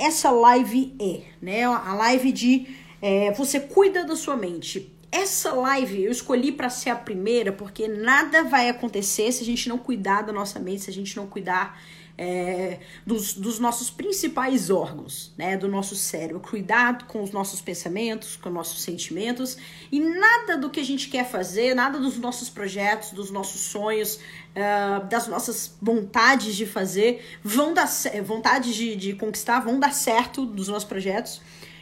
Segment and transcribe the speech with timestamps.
[0.00, 1.22] Essa live é?
[1.40, 1.64] Né?
[1.64, 2.66] A live de
[3.02, 4.92] é, você cuida da sua mente.
[5.12, 9.68] Essa live eu escolhi para ser a primeira porque nada vai acontecer se a gente
[9.68, 11.80] não cuidar da nossa mente, se a gente não cuidar
[12.22, 18.36] é, dos, dos, nossos principais órgãos, né, do nosso cérebro, cuidado com os nossos pensamentos,
[18.36, 19.56] com os nossos sentimentos.
[19.90, 24.16] E nada do que a gente quer fazer, nada dos nossos projetos, dos nossos sonhos,
[24.16, 27.88] uh, das nossas vontades de fazer, vão dar
[28.22, 31.40] vontade de, de conquistar, vão dar certo dos nossos projetos,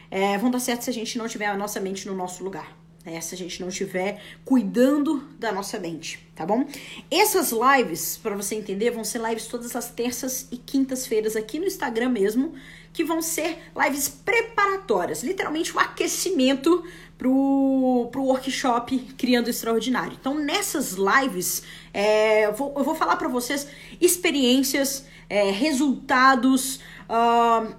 [0.09, 2.78] é, vão dar certo se a gente não tiver a nossa mente no nosso lugar
[3.09, 3.19] né?
[3.21, 6.65] Se a gente não estiver cuidando da nossa mente, tá bom?
[7.09, 11.65] Essas lives, para você entender, vão ser lives todas as terças e quintas-feiras aqui no
[11.65, 12.53] Instagram mesmo,
[12.93, 16.83] que vão ser lives preparatórias, literalmente um aquecimento
[17.17, 20.17] pro, pro workshop Criando Extraordinário.
[20.19, 21.63] Então, nessas lives,
[21.93, 23.67] é, eu, vou, eu vou falar para vocês
[23.99, 27.75] experiências, é, resultados, uh,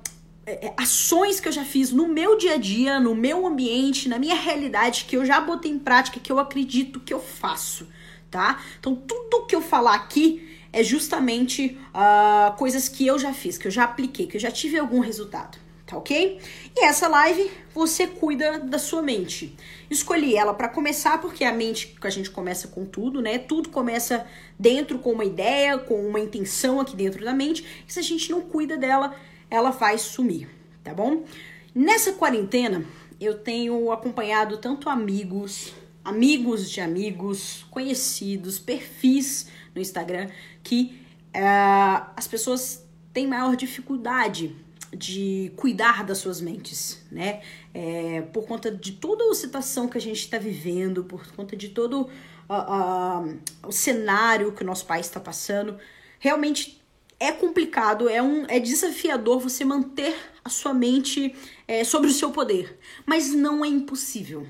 [0.76, 4.34] ações que eu já fiz no meu dia a dia, no meu ambiente, na minha
[4.34, 7.86] realidade, que eu já botei em prática, que eu acredito que eu faço,
[8.30, 8.62] tá?
[8.78, 13.66] Então, tudo que eu falar aqui é justamente uh, coisas que eu já fiz, que
[13.66, 16.40] eu já apliquei, que eu já tive algum resultado, tá ok?
[16.76, 19.56] E essa live você cuida da sua mente.
[19.90, 23.38] Escolhi ela para começar porque é a mente que a gente começa com tudo, né?
[23.38, 24.24] Tudo começa
[24.58, 27.64] dentro com uma ideia, com uma intenção aqui dentro da mente.
[27.86, 29.14] E se a gente não cuida dela,
[29.50, 30.48] ela vai sumir,
[30.84, 31.24] tá bom?
[31.74, 32.84] Nessa quarentena,
[33.20, 35.74] eu tenho acompanhado tanto amigos,
[36.04, 40.28] amigos de amigos, conhecidos, perfis no Instagram
[40.62, 41.00] que
[41.34, 44.56] uh, as pessoas têm maior dificuldade
[44.92, 47.42] de cuidar das suas mentes, né?
[47.72, 51.68] É, por conta de toda a situação que a gente está vivendo, por conta de
[51.68, 52.02] todo
[52.48, 55.78] uh, uh, o cenário que o nosso país está passando,
[56.18, 56.79] realmente
[57.20, 61.34] é complicado, é, um, é desafiador você manter a sua mente
[61.68, 62.78] é, sobre o seu poder.
[63.04, 64.46] Mas não é impossível.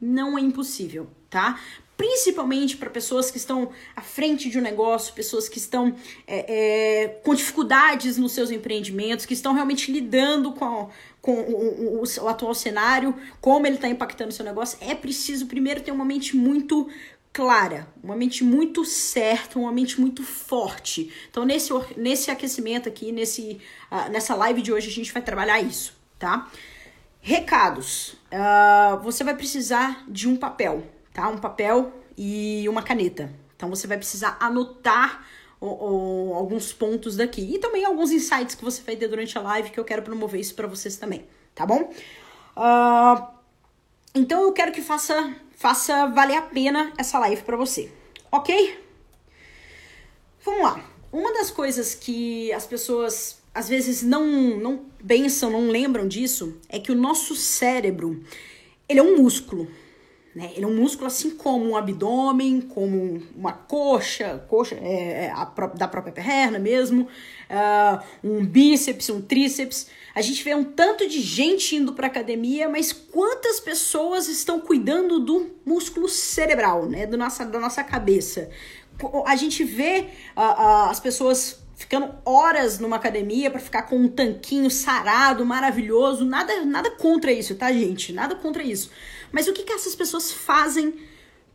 [0.00, 1.60] Não é impossível, tá?
[1.98, 5.94] Principalmente para pessoas que estão à frente de um negócio, pessoas que estão
[6.26, 12.02] é, é, com dificuldades nos seus empreendimentos, que estão realmente lidando com, com o, o,
[12.02, 14.78] o atual cenário, como ele está impactando o seu negócio.
[14.80, 16.88] É preciso primeiro ter uma mente muito
[17.34, 21.12] clara, uma mente muito certa, uma mente muito forte.
[21.28, 25.60] Então, nesse, nesse aquecimento aqui, nesse, uh, nessa live de hoje, a gente vai trabalhar
[25.60, 26.48] isso, tá?
[27.20, 28.16] Recados.
[28.30, 31.28] Uh, você vai precisar de um papel, tá?
[31.28, 33.28] Um papel e uma caneta.
[33.56, 35.26] Então, você vai precisar anotar
[35.60, 37.54] alguns pontos daqui.
[37.54, 40.40] E também alguns insights que você vai ter durante a live, que eu quero promover
[40.40, 41.90] isso para vocês também, tá bom?
[42.56, 43.26] Uh,
[44.14, 47.90] então, eu quero que faça faça valer a pena essa live para você,
[48.30, 48.78] ok?
[50.44, 50.84] Vamos lá.
[51.10, 54.26] Uma das coisas que as pessoas às vezes não,
[54.58, 58.22] não pensam, não lembram disso, é que o nosso cérebro,
[58.86, 59.66] ele é um músculo,
[60.34, 60.50] né?
[60.56, 65.44] Ele é um músculo assim como um abdômen, como uma coxa, coxa é, é a,
[65.76, 69.86] da própria perna mesmo, uh, um bíceps, um tríceps.
[70.12, 75.20] A gente vê um tanto de gente indo para academia, mas quantas pessoas estão cuidando
[75.20, 77.06] do músculo cerebral, né?
[77.06, 78.50] Do nossa, da nossa cabeça.
[79.26, 84.08] A gente vê uh, uh, as pessoas ficando horas numa academia para ficar com um
[84.08, 86.24] tanquinho sarado, maravilhoso.
[86.24, 88.12] Nada, nada contra isso, tá, gente?
[88.12, 88.90] Nada contra isso.
[89.34, 90.94] Mas o que, que essas pessoas fazem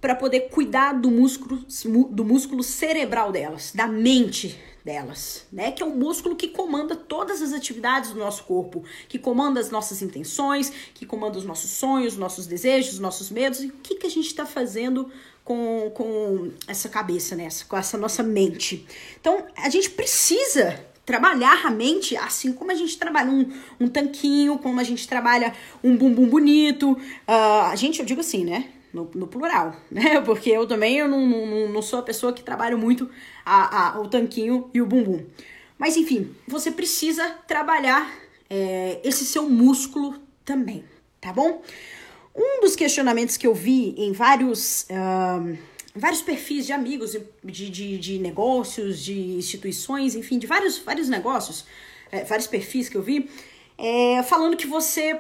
[0.02, 1.64] para poder cuidar do músculo,
[2.12, 5.72] do músculo cerebral delas, da mente delas, né?
[5.72, 9.72] Que é o músculo que comanda todas as atividades do nosso corpo, que comanda as
[9.72, 13.62] nossas intenções, que comanda os nossos sonhos, nossos desejos, nossos medos.
[13.62, 15.10] E o que, que a gente está fazendo
[15.46, 17.48] com, com essa cabeça, né?
[17.70, 18.86] Com essa nossa mente.
[19.22, 24.60] Então, a gente precisa trabalhar a mente assim como a gente trabalha um, um tanquinho,
[24.60, 26.92] como a gente trabalha um bumbum bonito.
[26.92, 28.70] Uh, a gente, eu digo assim, né?
[28.94, 30.22] No, no, plural, né?
[30.22, 33.10] Porque eu também eu não, não, não sou a pessoa que trabalha muito
[33.44, 35.26] a, a, o tanquinho e o bumbum.
[35.80, 38.08] Mas enfim, você precisa trabalhar
[38.48, 40.14] é, esse seu músculo
[40.46, 40.84] também,
[41.20, 41.64] tá bom?
[42.36, 44.86] Um dos questionamentos que eu vi em vários.
[44.92, 45.58] Uh,
[46.00, 51.66] vários perfis de amigos, de, de, de negócios, de instituições, enfim, de vários, vários negócios,
[52.12, 53.30] é, vários perfis que eu vi,
[53.78, 55.20] é, falando que você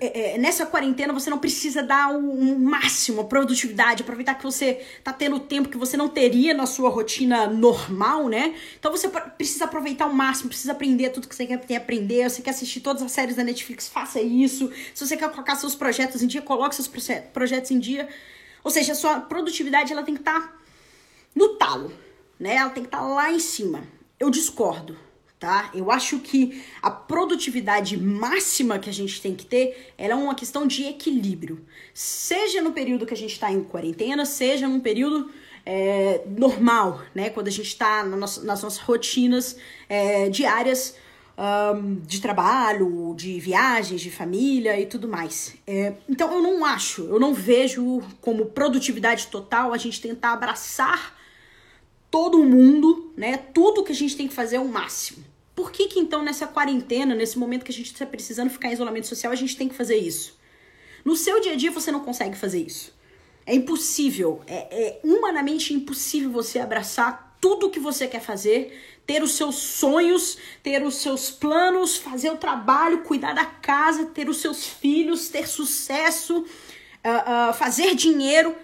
[0.00, 4.42] é, é, nessa quarentena você não precisa dar o um máximo, a produtividade, aproveitar que
[4.42, 8.54] você tá tendo tempo que você não teria na sua rotina normal, né?
[8.78, 12.50] Então você precisa aproveitar o máximo, precisa aprender tudo que você quer aprender, você quer
[12.50, 14.72] assistir todas as séries da Netflix, faça isso.
[14.94, 16.90] Se você quer colocar seus projetos em dia, coloque seus
[17.32, 18.08] projetos em dia.
[18.62, 20.58] Ou seja, a sua produtividade ela tem que estar tá
[21.34, 21.92] no talo,
[22.38, 22.56] né?
[22.56, 23.82] Ela tem que estar tá lá em cima.
[24.18, 24.96] Eu discordo
[25.42, 25.70] tá?
[25.74, 30.68] Eu acho que a produtividade máxima que a gente tem que ter é uma questão
[30.68, 31.66] de equilíbrio.
[31.92, 35.32] Seja no período que a gente está em quarentena, seja num período
[35.66, 37.28] é, normal, né?
[37.28, 39.56] Quando a gente está na nas nossas rotinas
[39.88, 40.94] é, diárias
[41.36, 45.54] um, de trabalho, de viagens, de família e tudo mais.
[45.66, 51.18] É, então eu não acho, eu não vejo como produtividade total a gente tentar abraçar
[52.10, 53.38] todo mundo, né?
[53.38, 55.24] Tudo que a gente tem que fazer é o máximo.
[55.54, 58.72] Por que, que então nessa quarentena, nesse momento que a gente está precisando ficar em
[58.72, 60.38] isolamento social, a gente tem que fazer isso?
[61.04, 62.94] No seu dia a dia você não consegue fazer isso.
[63.44, 69.32] É impossível, é, é humanamente impossível você abraçar tudo que você quer fazer, ter os
[69.32, 74.64] seus sonhos, ter os seus planos, fazer o trabalho, cuidar da casa, ter os seus
[74.64, 78.54] filhos, ter sucesso, uh, uh, fazer dinheiro.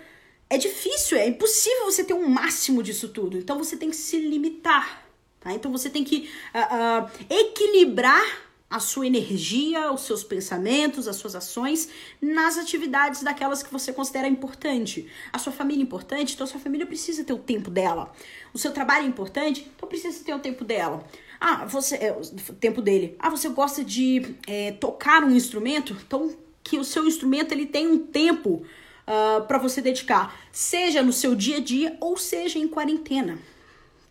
[0.49, 3.37] É difícil, é impossível você ter um máximo disso tudo.
[3.37, 5.05] Então você tem que se limitar.
[5.41, 5.53] Tá?
[5.53, 11.88] Então você tem que uh, equilibrar a sua energia, os seus pensamentos, as suas ações
[12.20, 15.09] nas atividades daquelas que você considera importante.
[15.32, 18.12] A sua família é importante, então a sua família precisa ter o tempo dela.
[18.53, 21.03] O seu trabalho é importante, então precisa ter o tempo dela.
[21.41, 23.17] Ah, você é o tempo dele.
[23.19, 27.87] Ah, você gosta de é, tocar um instrumento, então que o seu instrumento ele tem
[27.87, 28.65] um tempo uh,
[29.06, 33.38] ah, para você dedicar, seja no seu dia a dia ou seja em quarentena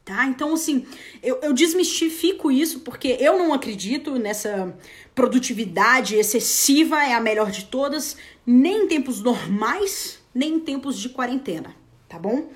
[0.08, 0.26] tá?
[0.26, 0.86] Então, assim,
[1.22, 4.74] eu, eu desmistifico isso porque eu não acredito nessa
[5.14, 8.16] produtividade excessiva, é a melhor de todas,
[8.46, 11.76] nem em tempos normais, nem em tempos de quarentena,
[12.08, 12.50] tá bom?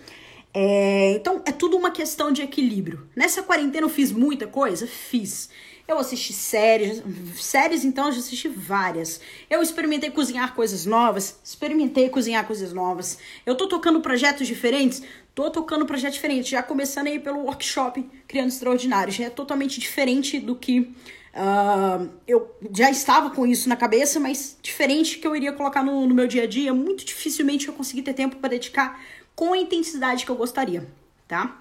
[0.54, 3.06] É, então, é tudo uma questão de equilíbrio.
[3.14, 4.88] Nessa quarentena eu fiz muita coisa?
[4.88, 5.50] Fiz.
[5.88, 7.04] Eu assisti séries,
[7.36, 9.20] séries então eu já assisti várias.
[9.50, 13.18] Eu experimentei cozinhar coisas novas, experimentei cozinhar coisas novas.
[13.46, 15.04] Eu tô tocando projetos diferentes,
[15.34, 20.40] tô tocando projetos diferentes, já começando aí pelo workshop Criando Extraordinário, já é totalmente diferente
[20.40, 25.54] do que uh, eu já estava com isso na cabeça, mas diferente que eu iria
[25.54, 29.02] colocar no, no meu dia a dia, muito dificilmente eu consegui ter tempo para dedicar
[29.36, 30.88] com a intensidade que eu gostaria,
[31.28, 31.60] tá?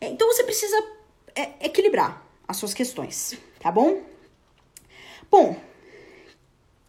[0.00, 0.76] É, então você precisa
[1.34, 4.02] é, equilibrar as suas questões tá bom?
[5.30, 5.60] Bom,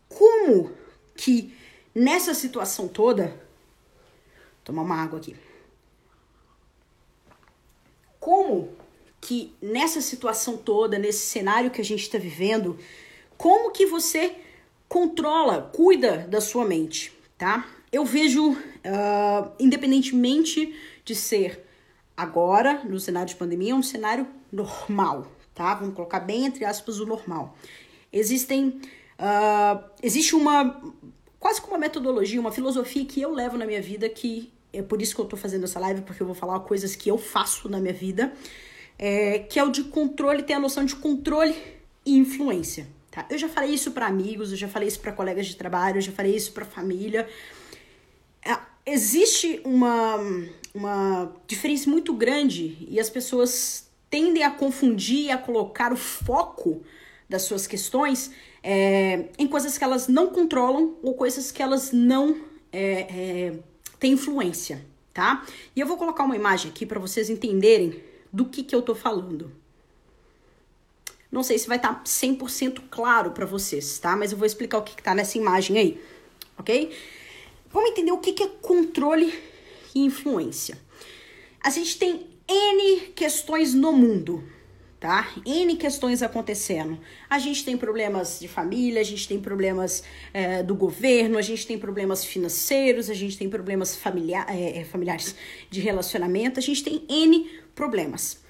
[0.07, 0.71] como
[1.15, 1.53] que
[1.93, 3.47] nessa situação toda.
[4.63, 5.35] Tomar uma água aqui.
[8.19, 8.69] Como
[9.21, 12.77] que nessa situação toda, nesse cenário que a gente está vivendo,
[13.37, 14.35] como que você
[14.87, 17.67] controla, cuida da sua mente, tá?
[17.91, 21.65] Eu vejo, uh, independentemente de ser
[22.15, 25.75] agora, no cenário de pandemia, um cenário normal, tá?
[25.75, 27.55] Vamos colocar bem entre aspas o normal.
[28.11, 28.81] Existem,
[29.19, 30.81] uh, existe uma,
[31.39, 35.01] quase como uma metodologia, uma filosofia que eu levo na minha vida, que é por
[35.01, 37.67] isso que eu tô fazendo essa live, porque eu vou falar coisas que eu faço
[37.69, 38.33] na minha vida,
[38.97, 41.55] é, que é o de controle, tem a noção de controle
[42.05, 42.87] e influência.
[43.09, 43.25] Tá?
[43.29, 46.01] Eu já falei isso para amigos, eu já falei isso para colegas de trabalho, eu
[46.01, 47.27] já falei isso para família.
[48.45, 50.17] É, existe uma,
[50.73, 56.81] uma diferença muito grande e as pessoas tendem a confundir, a colocar o foco
[57.27, 58.31] das suas questões
[58.63, 62.41] é, em coisas que elas não controlam ou coisas que elas não
[62.71, 63.53] é, é,
[63.99, 65.45] têm influência, tá?
[65.75, 68.01] E eu vou colocar uma imagem aqui para vocês entenderem
[68.31, 69.51] do que, que eu tô falando.
[71.31, 74.15] Não sei se vai estar tá 100% claro para vocês, tá?
[74.15, 76.01] Mas eu vou explicar o que, que tá nessa imagem aí,
[76.57, 76.95] ok?
[77.71, 79.31] Vamos entender o que, que é controle
[79.93, 80.79] e influência.
[81.61, 84.43] A gente tem N questões no mundo,
[84.99, 85.31] tá?
[85.45, 86.99] N questões acontecendo.
[87.29, 90.03] A gente tem problemas de família, a gente tem problemas
[90.33, 95.35] é, do governo, a gente tem problemas financeiros, a gente tem problemas familiar, é, familiares
[95.69, 98.41] de relacionamento, a gente tem N problemas.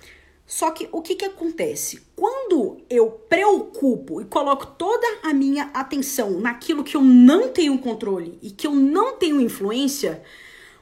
[0.49, 2.01] Só que o que, que acontece?
[2.15, 8.39] Quando eu preocupo e coloco toda a minha atenção naquilo que eu não tenho controle
[8.41, 10.23] e que eu não tenho influência,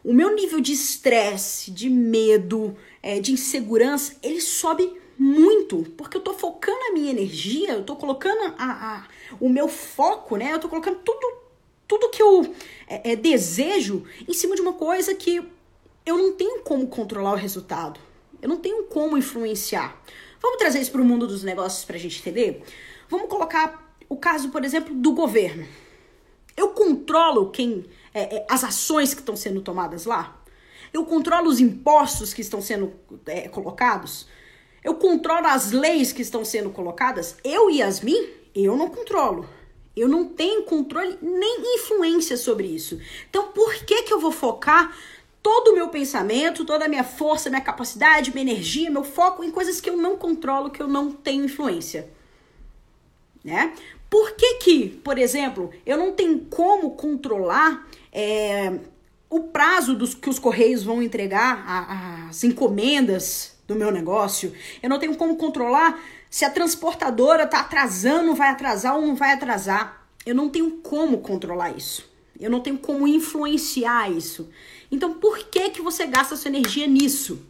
[0.06, 6.22] o meu nível de estresse, de medo, é, de insegurança, ele sobe muito, porque eu
[6.22, 9.08] tô focando a minha energia, eu tô colocando a, a
[9.40, 10.54] o meu foco, né?
[10.54, 11.38] Eu tô colocando tudo,
[11.88, 12.54] tudo que eu
[12.88, 15.42] é, é, desejo em cima de uma coisa que
[16.06, 18.00] eu não tenho como controlar o resultado.
[18.42, 20.00] Eu não tenho como influenciar.
[20.40, 22.64] Vamos trazer isso para o mundo dos negócios para a gente entender?
[23.10, 25.68] Vamos colocar o caso, por exemplo, do governo.
[26.56, 30.42] Eu controlo quem é, é, as ações que estão sendo tomadas lá?
[30.94, 32.94] Eu controlo os impostos que estão sendo
[33.26, 34.28] é, colocados?
[34.88, 37.36] Eu controlo as leis que estão sendo colocadas?
[37.44, 38.26] Eu, Yasmin,
[38.56, 39.46] eu não controlo.
[39.94, 42.98] Eu não tenho controle nem influência sobre isso.
[43.30, 44.98] Então, por que, que eu vou focar
[45.44, 49.52] todo o meu pensamento, toda a minha força, minha capacidade, minha energia, meu foco em
[49.52, 52.10] coisas que eu não controlo, que eu não tenho influência?
[53.44, 53.74] Né?
[54.10, 58.80] Por que que, por exemplo, eu não tenho como controlar é,
[59.30, 64.54] o prazo dos que os correios vão entregar a, as encomendas do meu negócio?
[64.82, 69.34] Eu não tenho como controlar se a transportadora está atrasando, vai atrasar ou não vai
[69.34, 70.08] atrasar.
[70.26, 72.10] Eu não tenho como controlar isso.
[72.40, 74.50] Eu não tenho como influenciar isso.
[74.92, 77.46] Então, por que que você gasta sua energia nisso?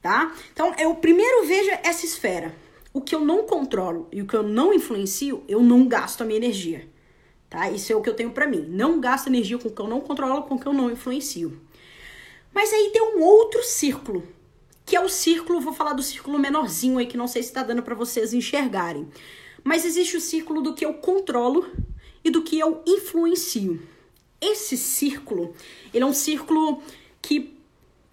[0.00, 0.34] Tá?
[0.52, 2.54] Então, eu primeiro vejo essa esfera.
[2.92, 6.24] O que eu não controlo e o que eu não influencio, eu não gasto a
[6.24, 6.88] minha energia.
[7.48, 7.70] Tá?
[7.70, 8.66] Isso é o que eu tenho para mim.
[8.68, 11.60] Não gasto energia com o que eu não controlo, com o que eu não influencio.
[12.52, 14.26] Mas aí tem um outro círculo,
[14.84, 17.62] que é o círculo, vou falar do círculo menorzinho aí que não sei se tá
[17.62, 19.08] dando para vocês enxergarem.
[19.62, 21.70] Mas existe o círculo do que eu controlo
[22.24, 23.80] e do que eu influencio.
[24.40, 25.54] Esse círculo,
[25.94, 26.82] ele é um círculo
[27.20, 27.56] que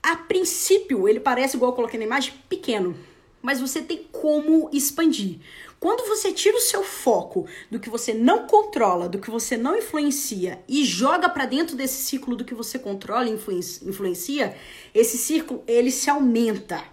[0.01, 2.95] a princípio ele parece igual eu coloquei na imagem, pequeno
[3.41, 5.39] mas você tem como expandir.
[5.79, 9.77] Quando você tira o seu foco do que você não controla, do que você não
[9.77, 14.55] influencia e joga para dentro desse círculo do que você controla e influencia,
[14.93, 16.83] esse círculo ele se aumenta,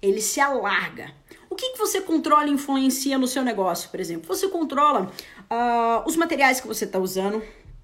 [0.00, 1.12] ele se alarga.
[1.50, 4.26] O que, que você controla e influencia no seu negócio, por exemplo?
[4.28, 5.12] Você controla
[5.50, 7.42] uh, os materiais que você está usando,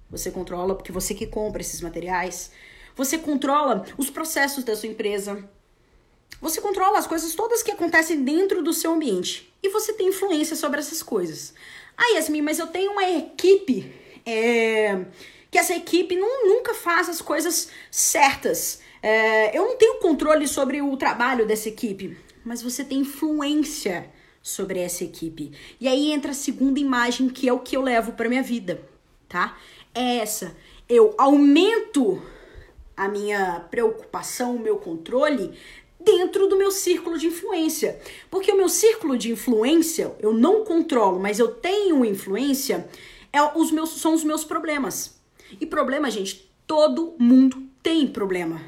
[0.09, 2.51] você controla porque você que compra esses materiais,
[2.95, 5.47] você controla os processos da sua empresa,
[6.41, 10.55] você controla as coisas todas que acontecem dentro do seu ambiente e você tem influência
[10.55, 11.53] sobre essas coisas.
[11.97, 13.91] Ah, Yasmin, mas eu tenho uma equipe
[14.25, 15.05] é,
[15.49, 18.81] que essa equipe não, nunca faz as coisas certas.
[19.01, 24.09] É, eu não tenho controle sobre o trabalho dessa equipe, mas você tem influência
[24.41, 25.51] sobre essa equipe.
[25.79, 28.81] E aí entra a segunda imagem que é o que eu levo para minha vida,
[29.27, 29.57] tá?
[29.93, 30.55] É essa.
[30.87, 32.21] Eu aumento
[32.95, 35.53] a minha preocupação, o meu controle
[36.07, 37.99] dentro do meu círculo de influência.
[38.31, 42.87] Porque o meu círculo de influência eu não controlo, mas eu tenho influência,
[43.33, 45.19] é os meus, são os meus problemas.
[45.59, 48.61] E problema, gente, todo mundo tem problema,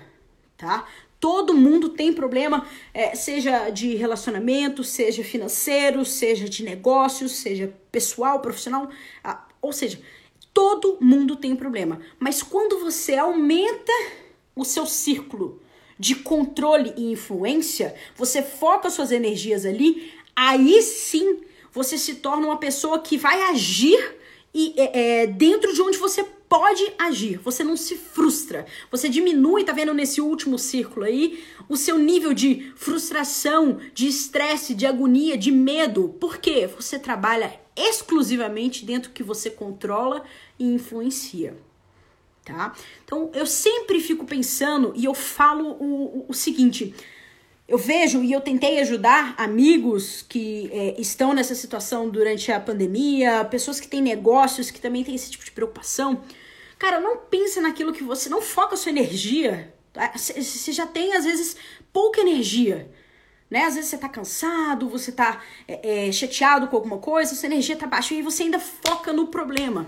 [0.57, 0.85] tá?
[1.17, 8.39] Todo mundo tem problema, é, seja de relacionamento, seja financeiro, seja de negócios, seja pessoal,
[8.39, 8.89] profissional,
[9.61, 9.99] ou seja,
[10.53, 11.99] todo mundo tem problema.
[12.17, 13.91] Mas quando você aumenta
[14.55, 15.61] o seu círculo
[15.99, 21.41] de controle e influência, você foca suas energias ali, aí sim
[21.71, 24.15] você se torna uma pessoa que vai agir
[24.53, 27.37] e é, é, dentro de onde você pode agir.
[27.43, 28.65] Você não se frustra.
[28.89, 34.73] Você diminui, tá vendo nesse último círculo aí, o seu nível de frustração, de estresse,
[34.73, 36.15] de agonia, de medo.
[36.19, 36.67] Por quê?
[36.75, 40.23] Você trabalha exclusivamente dentro que você controla
[40.57, 41.55] e influencia
[42.49, 42.73] tá?
[43.05, 46.93] Então eu sempre fico pensando e eu falo o, o, o seguinte.
[47.67, 53.45] Eu vejo e eu tentei ajudar amigos que é, estão nessa situação durante a pandemia,
[53.45, 56.23] pessoas que têm negócios que também têm esse tipo de preocupação.
[56.79, 58.27] Cara, não pense naquilo que você.
[58.27, 59.71] Não foca a sua energia.
[59.93, 60.13] Tá?
[60.15, 61.57] Você já tem, às vezes,
[61.93, 62.89] pouca energia.
[63.49, 63.65] Né?
[63.65, 67.75] Às vezes você tá cansado, você tá é, é, chateado com alguma coisa, sua energia
[67.75, 69.87] tá baixa e você ainda foca no problema.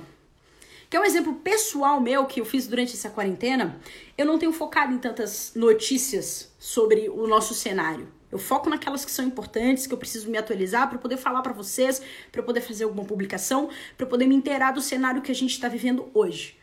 [0.92, 3.80] Que é um exemplo pessoal meu que eu fiz durante essa quarentena.
[4.18, 8.10] Eu não tenho focado em tantas notícias sobre o nosso cenário.
[8.30, 11.54] Eu foco naquelas que são importantes, que eu preciso me atualizar para poder falar para
[11.54, 15.52] vocês, para poder fazer alguma publicação, para poder me inteirar do cenário que a gente
[15.52, 16.58] está vivendo hoje.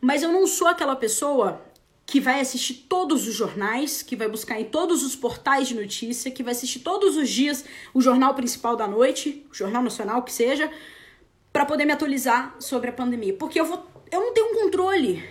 [0.00, 1.62] Mas eu não sou aquela pessoa
[2.06, 6.30] que vai assistir todos os jornais, que vai buscar em todos os portais de notícia,
[6.30, 10.32] que vai assistir todos os dias o jornal principal da noite, o jornal nacional que
[10.32, 10.72] seja,
[11.54, 13.32] para poder me atualizar sobre a pandemia.
[13.34, 13.86] Porque eu vou.
[14.10, 15.24] Eu não tenho controle.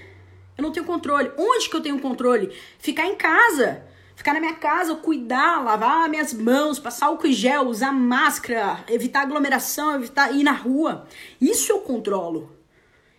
[0.57, 1.29] Eu não tenho controle.
[1.37, 2.49] Onde que eu tenho controle?
[2.79, 3.83] Ficar em casa.
[4.15, 9.23] Ficar na minha casa, cuidar, lavar minhas mãos, passar álcool e gel, usar máscara, evitar
[9.23, 11.07] aglomeração, evitar ir na rua.
[11.41, 12.55] Isso eu controlo.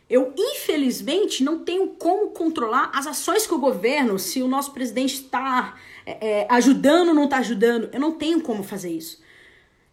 [0.08, 5.14] Eu, infelizmente, não tenho como controlar as ações que o governo, se o nosso presidente
[5.14, 5.74] está
[6.06, 7.90] é, é, ajudando ou não está ajudando.
[7.92, 9.22] Eu não tenho como fazer isso.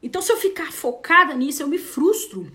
[0.01, 2.51] Então, se eu ficar focada nisso, eu me frustro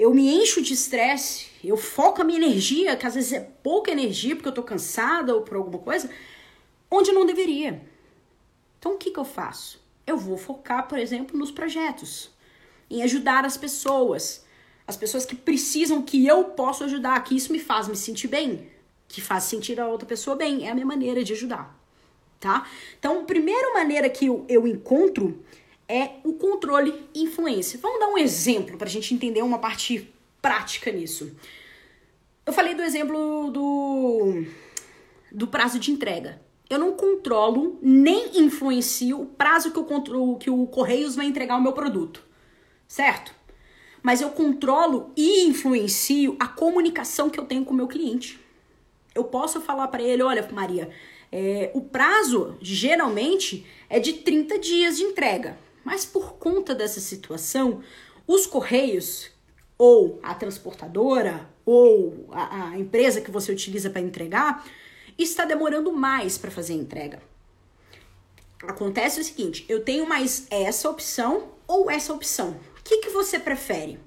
[0.00, 3.90] eu me encho de estresse, eu foco a minha energia, que às vezes é pouca
[3.90, 6.08] energia porque eu tô cansada ou por alguma coisa,
[6.90, 7.82] onde não deveria.
[8.78, 9.78] Então, o que, que eu faço?
[10.06, 12.30] Eu vou focar, por exemplo, nos projetos,
[12.88, 14.42] em ajudar as pessoas,
[14.86, 18.68] as pessoas que precisam que eu possa ajudar, que isso me faz me sentir bem,
[19.06, 20.66] que faz sentir a outra pessoa bem.
[20.66, 21.78] É a minha maneira de ajudar,
[22.40, 22.66] tá?
[22.98, 25.44] Então, a primeira maneira que eu, eu encontro
[25.90, 27.78] é o controle e influência.
[27.82, 31.34] Vamos dar um exemplo para a gente entender uma parte prática nisso.
[32.46, 34.44] Eu falei do exemplo do,
[35.32, 40.48] do prazo de entrega eu não controlo nem influencio o prazo que, eu controlo, que
[40.48, 42.22] o Correios vai entregar o meu produto,
[42.86, 43.34] certo?
[44.00, 48.38] Mas eu controlo e influencio a comunicação que eu tenho com o meu cliente.
[49.12, 50.88] Eu posso falar para ele: olha, Maria,
[51.32, 57.82] é, o prazo geralmente é de 30 dias de entrega, mas por conta dessa situação,
[58.26, 59.30] os Correios
[59.76, 64.64] ou a transportadora ou a, a empresa que você utiliza para entregar
[65.18, 67.22] está demorando mais para fazer a entrega.
[68.62, 72.60] Acontece o seguinte: eu tenho mais essa opção ou essa opção.
[72.78, 73.98] O que, que você prefere?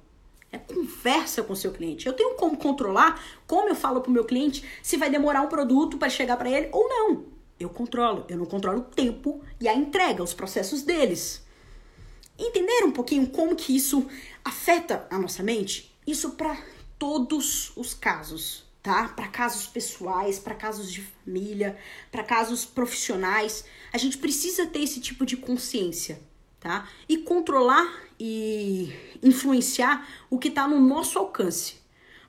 [0.51, 2.05] É conversa com o seu cliente.
[2.05, 5.47] Eu tenho como controlar, como eu falo para o meu cliente, se vai demorar um
[5.47, 7.25] produto para chegar para ele ou não.
[7.59, 8.25] Eu controlo.
[8.29, 11.42] Eu não controlo o tempo e a entrega, os processos deles.
[12.37, 14.07] Entender um pouquinho como que isso
[14.43, 15.93] afeta a nossa mente?
[16.05, 16.57] Isso para
[16.97, 19.07] todos os casos tá?
[19.07, 21.77] Para casos pessoais, para casos de família,
[22.11, 23.63] para casos profissionais.
[23.93, 26.19] A gente precisa ter esse tipo de consciência,
[26.59, 26.89] tá?
[27.07, 31.75] E controlar e influenciar o que está no nosso alcance,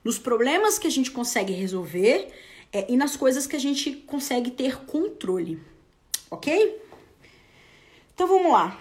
[0.01, 2.33] nos problemas que a gente consegue resolver
[2.71, 5.61] é, e nas coisas que a gente consegue ter controle,
[6.31, 6.81] ok?
[8.13, 8.79] Então vamos lá.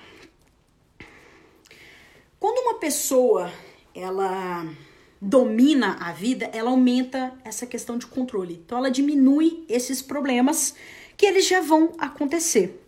[2.44, 3.50] Quando uma pessoa
[3.94, 4.70] ela
[5.18, 8.60] domina a vida, ela aumenta essa questão de controle.
[8.62, 10.74] Então ela diminui esses problemas
[11.16, 12.86] que eles já vão acontecer.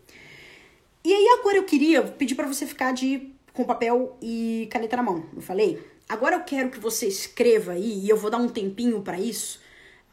[1.03, 5.03] E aí agora eu queria pedir para você ficar de com papel e caneta na
[5.03, 5.25] mão.
[5.35, 5.83] Eu falei.
[6.07, 9.59] Agora eu quero que você escreva aí e eu vou dar um tempinho para isso.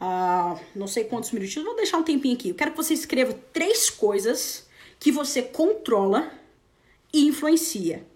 [0.00, 2.48] Uh, não sei quantos minutinhos, vou deixar um tempinho aqui.
[2.48, 4.66] Eu quero que você escreva três coisas
[4.98, 6.32] que você controla
[7.12, 8.13] e influencia.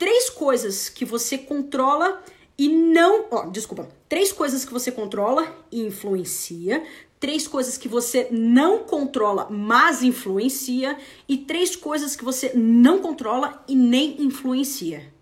[0.00, 2.24] Três coisas que você controla
[2.56, 6.82] e não, ó, desculpa, três coisas que você controla e influencia,
[7.18, 10.96] três coisas que você não controla, mas influencia,
[11.28, 15.12] e três coisas que você não controla e nem influencia.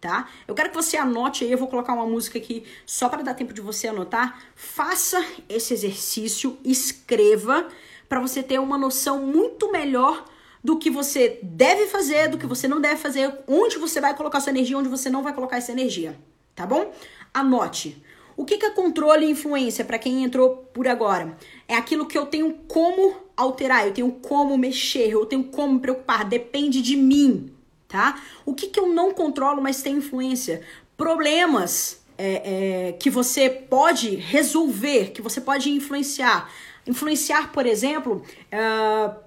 [0.00, 0.28] Tá?
[0.48, 3.34] Eu quero que você anote aí, eu vou colocar uma música aqui só para dar
[3.34, 4.42] tempo de você anotar.
[4.56, 7.68] Faça esse exercício, escreva
[8.08, 10.24] para você ter uma noção muito melhor
[10.66, 14.40] do que você deve fazer, do que você não deve fazer, onde você vai colocar
[14.40, 16.16] sua energia, onde você não vai colocar essa energia
[16.56, 16.90] tá bom?
[17.32, 18.02] Anote.
[18.36, 21.36] O que, é controle e influência para quem entrou por agora?
[21.68, 26.24] É aquilo que eu tenho como alterar, eu tenho como mexer, eu tenho como preocupar,
[26.24, 27.52] depende de mim,
[27.86, 28.20] tá?
[28.44, 30.62] O que, que eu não controlo, mas tem influência?
[30.96, 36.50] Problemas é, é, que você pode resolver, que você pode influenciar.
[36.86, 39.25] Influenciar, por exemplo, uh,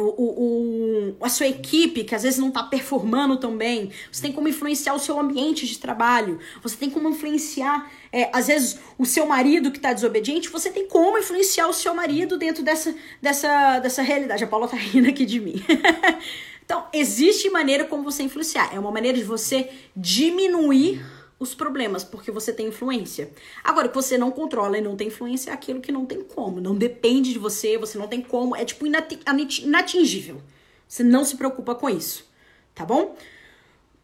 [0.00, 3.90] o, o, a sua equipe, que às vezes não está performando tão bem.
[4.12, 6.38] Você tem como influenciar o seu ambiente de trabalho.
[6.62, 10.50] Você tem como influenciar, é, às vezes, o seu marido que está desobediente.
[10.50, 14.44] Você tem como influenciar o seu marido dentro dessa, dessa, dessa realidade.
[14.44, 15.64] A Paula tá rindo aqui de mim.
[16.62, 18.74] então, existe maneira como você influenciar.
[18.74, 21.00] É uma maneira de você diminuir
[21.38, 23.30] os problemas, porque você tem influência.
[23.62, 26.60] Agora, que você não controla e não tem influência é aquilo que não tem como.
[26.60, 28.56] Não depende de você, você não tem como.
[28.56, 30.40] É tipo inatingível.
[30.88, 32.30] Você não se preocupa com isso,
[32.74, 33.16] tá bom?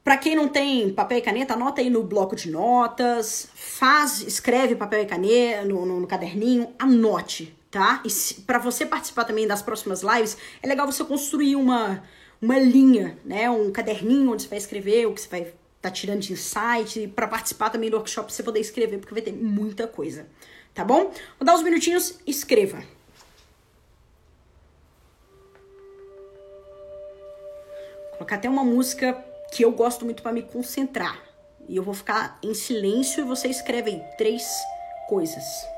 [0.04, 4.74] Para quem não tem papel e caneta, anota aí no bloco de notas, faz, escreve
[4.74, 8.02] papel e caneta no, no, no caderninho, anote, tá?
[8.04, 12.02] E para você participar também das próximas lives, é legal você construir uma,
[12.40, 13.48] uma linha, né?
[13.48, 17.26] Um caderninho onde você vai escrever o que você vai tá tirando de insight, para
[17.26, 20.28] participar também do workshop, você poder escrever, porque vai ter muita coisa,
[20.72, 21.12] tá bom?
[21.38, 22.78] Vou dar uns minutinhos, escreva.
[28.10, 29.12] Vou colocar até uma música
[29.52, 31.20] que eu gosto muito para me concentrar.
[31.68, 34.44] E eu vou ficar em silêncio e você escreve aí três
[35.08, 35.71] coisas.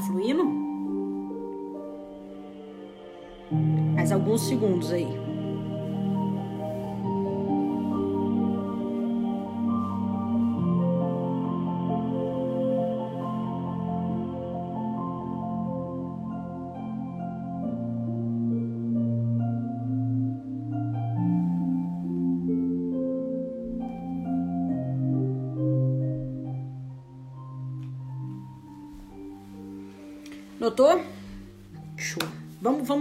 [0.00, 0.44] Fluindo?
[3.94, 5.21] Mais alguns segundos aí.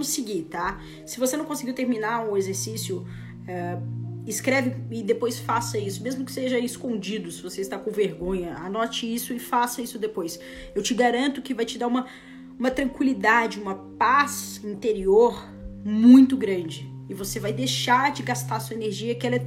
[0.01, 0.81] Vamos, seguir, tá?
[1.05, 3.05] Se você não conseguiu terminar o exercício,
[3.47, 3.77] é,
[4.25, 9.05] escreve e depois faça isso, mesmo que seja escondido, se você está com vergonha, anote
[9.05, 10.39] isso e faça isso depois.
[10.73, 12.07] Eu te garanto que vai te dar uma,
[12.57, 15.47] uma tranquilidade, uma paz interior
[15.85, 16.91] muito grande.
[17.07, 19.45] E você vai deixar de gastar sua energia, que ela é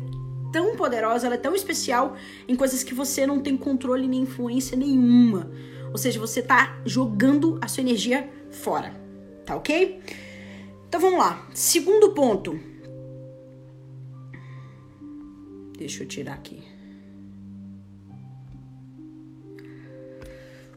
[0.52, 4.76] tão poderosa, ela é tão especial em coisas que você não tem controle nem influência
[4.76, 5.50] nenhuma.
[5.90, 9.02] Ou seja, você tá jogando a sua energia fora.
[9.44, 10.00] Tá ok?
[10.94, 11.44] Então vamos lá.
[11.52, 12.56] Segundo ponto.
[15.76, 16.62] Deixa eu tirar aqui.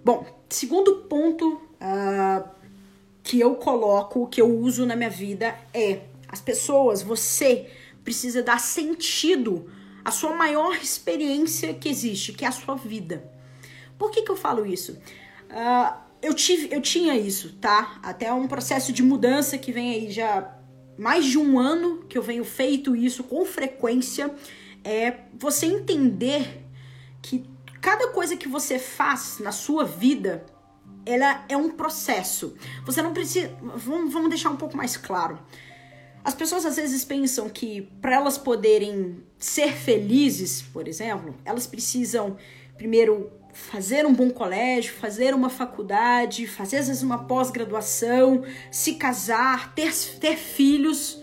[0.03, 2.49] Bom, segundo ponto uh,
[3.21, 7.69] que eu coloco, que eu uso na minha vida é as pessoas, você
[8.03, 9.69] precisa dar sentido
[10.03, 13.23] à sua maior experiência que existe, que é a sua vida.
[13.99, 14.93] Por que, que eu falo isso?
[15.51, 17.99] Uh, eu, tive, eu tinha isso, tá?
[18.03, 20.55] Até um processo de mudança que vem aí já
[20.97, 24.33] mais de um ano que eu venho feito isso com frequência.
[24.83, 26.65] É você entender
[27.21, 27.45] que
[27.81, 30.45] cada coisa que você faz na sua vida
[31.05, 32.55] ela é um processo.
[32.85, 33.49] Você não precisa.
[33.61, 35.39] Vamos, vamos deixar um pouco mais claro.
[36.23, 42.35] As pessoas às vezes pensam que para elas poderem ser felizes, por exemplo, elas precisam
[42.75, 49.73] primeiro fazer um bom colégio, fazer uma faculdade, fazer às vezes uma pós-graduação, se casar,
[49.73, 51.13] ter, ter filhos.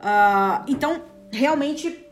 [0.00, 2.04] Uh, então, realmente.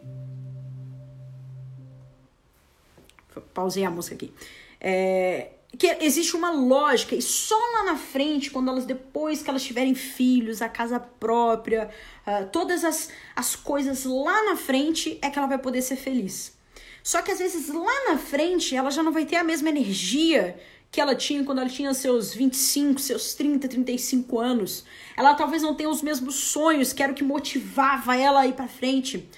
[3.55, 4.33] Pausei a música aqui.
[4.81, 9.63] É, que existe uma lógica e só lá na frente, quando elas depois que elas
[9.63, 11.91] tiverem filhos, a casa própria,
[12.27, 16.60] uh, todas as, as coisas lá na frente é que ela vai poder ser feliz.
[17.03, 20.59] Só que às vezes lá na frente ela já não vai ter a mesma energia
[20.91, 24.85] que ela tinha quando ela tinha seus 25, seus 30, 35 anos.
[25.17, 28.55] Ela talvez não tenha os mesmos sonhos, que era o que motivava ela a ir
[28.55, 29.29] para frente.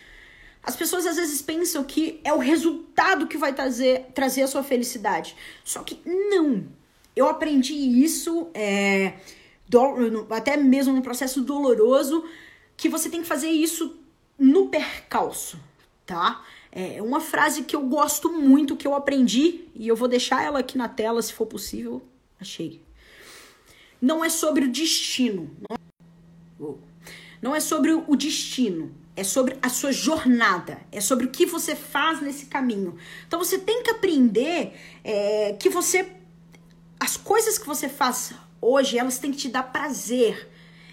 [0.62, 4.62] As pessoas às vezes pensam que é o resultado que vai trazer, trazer a sua
[4.62, 5.36] felicidade.
[5.64, 6.66] Só que não.
[7.14, 9.14] Eu aprendi isso é,
[9.68, 12.24] do, até mesmo no processo doloroso,
[12.76, 13.96] que você tem que fazer isso
[14.38, 15.58] no percalço,
[16.06, 16.42] tá?
[16.74, 20.60] É uma frase que eu gosto muito, que eu aprendi, e eu vou deixar ela
[20.60, 22.00] aqui na tela se for possível.
[22.40, 22.80] Achei.
[24.00, 25.50] Não é sobre o destino.
[27.42, 28.94] Não é sobre o destino.
[29.14, 30.80] É sobre a sua jornada.
[30.90, 32.96] É sobre o que você faz nesse caminho.
[33.28, 34.72] Então você tem que aprender
[35.04, 36.10] é, que você.
[36.98, 38.32] As coisas que você faz
[38.62, 40.48] hoje, elas têm que te dar prazer.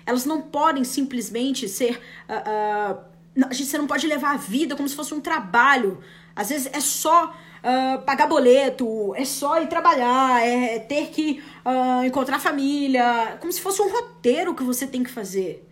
[0.06, 2.02] Elas não podem simplesmente ser.
[2.28, 3.09] Uh, uh,
[3.52, 6.00] gente, você não pode levar a vida como se fosse um trabalho.
[6.36, 12.06] Às vezes é só uh, pagar boleto, é só ir trabalhar, é ter que uh,
[12.06, 15.68] encontrar família, como se fosse um roteiro que você tem que fazer.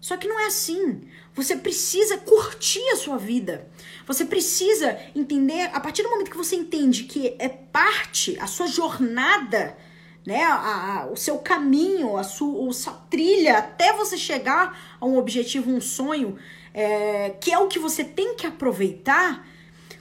[0.00, 1.02] Só que não é assim.
[1.34, 3.68] Você precisa curtir a sua vida.
[4.06, 8.66] Você precisa entender, a partir do momento que você entende que é parte, a sua
[8.66, 9.76] jornada,
[10.26, 15.06] né, a, a, o seu caminho, a sua, a sua trilha até você chegar a
[15.06, 16.36] um objetivo, um sonho,
[16.78, 19.44] é, que é o que você tem que aproveitar,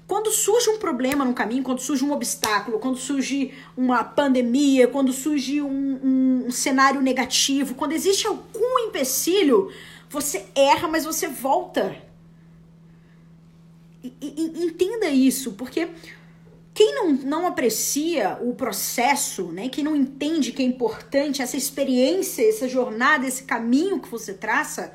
[0.05, 5.11] quando surge um problema no caminho, quando surge um obstáculo, quando surge uma pandemia, quando
[5.11, 9.71] surge um, um, cenário negativo, quando existe algum empecilho,
[10.07, 11.97] você erra, mas você volta.
[14.03, 15.89] E, e, entenda isso, porque
[16.75, 19.67] quem não, não aprecia o processo, né?
[19.67, 24.93] Quem não entende que é importante essa experiência, essa jornada, esse caminho que você traça,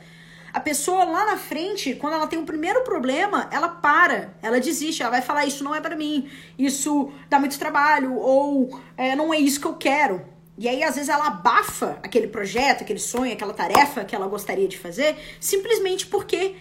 [0.52, 4.60] a pessoa lá na frente, quando ela tem o um primeiro problema, ela para, ela
[4.60, 9.16] desiste, ela vai falar: Isso não é para mim, isso dá muito trabalho, ou é,
[9.16, 10.22] não é isso que eu quero.
[10.58, 14.68] E aí, às vezes, ela abafa aquele projeto, aquele sonho, aquela tarefa que ela gostaria
[14.68, 16.54] de fazer, simplesmente porque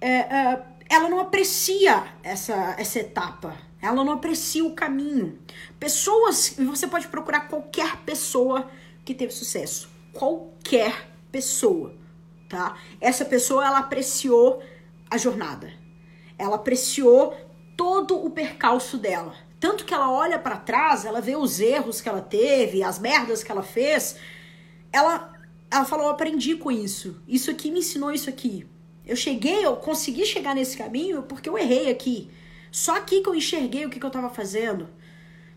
[0.00, 3.54] é, é, ela não aprecia essa, essa etapa.
[3.82, 5.38] Ela não aprecia o caminho.
[5.78, 8.70] Pessoas, você pode procurar qualquer pessoa
[9.04, 9.90] que teve sucesso.
[10.12, 11.99] Qualquer pessoa
[12.50, 12.76] tá?
[13.00, 14.62] Essa pessoa ela apreciou
[15.10, 15.72] a jornada.
[16.36, 17.34] Ela apreciou
[17.74, 22.08] todo o percalço dela, Tanto que ela olha para trás, ela vê os erros que
[22.08, 24.16] ela teve, as merdas que ela fez.
[24.90, 25.34] Ela,
[25.70, 27.22] ela falou: eu aprendi com isso.
[27.28, 28.66] Isso aqui me ensinou isso aqui.
[29.06, 32.30] Eu cheguei, eu consegui chegar nesse caminho porque eu errei aqui.
[32.72, 34.88] Só aqui que eu enxerguei o que, que eu estava fazendo.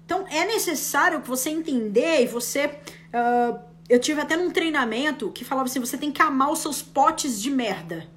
[0.05, 2.67] Então é necessário que você entender e você.
[2.67, 6.81] Uh, eu tive até num treinamento que falava assim: você tem que amar os seus
[6.81, 8.07] potes de merda.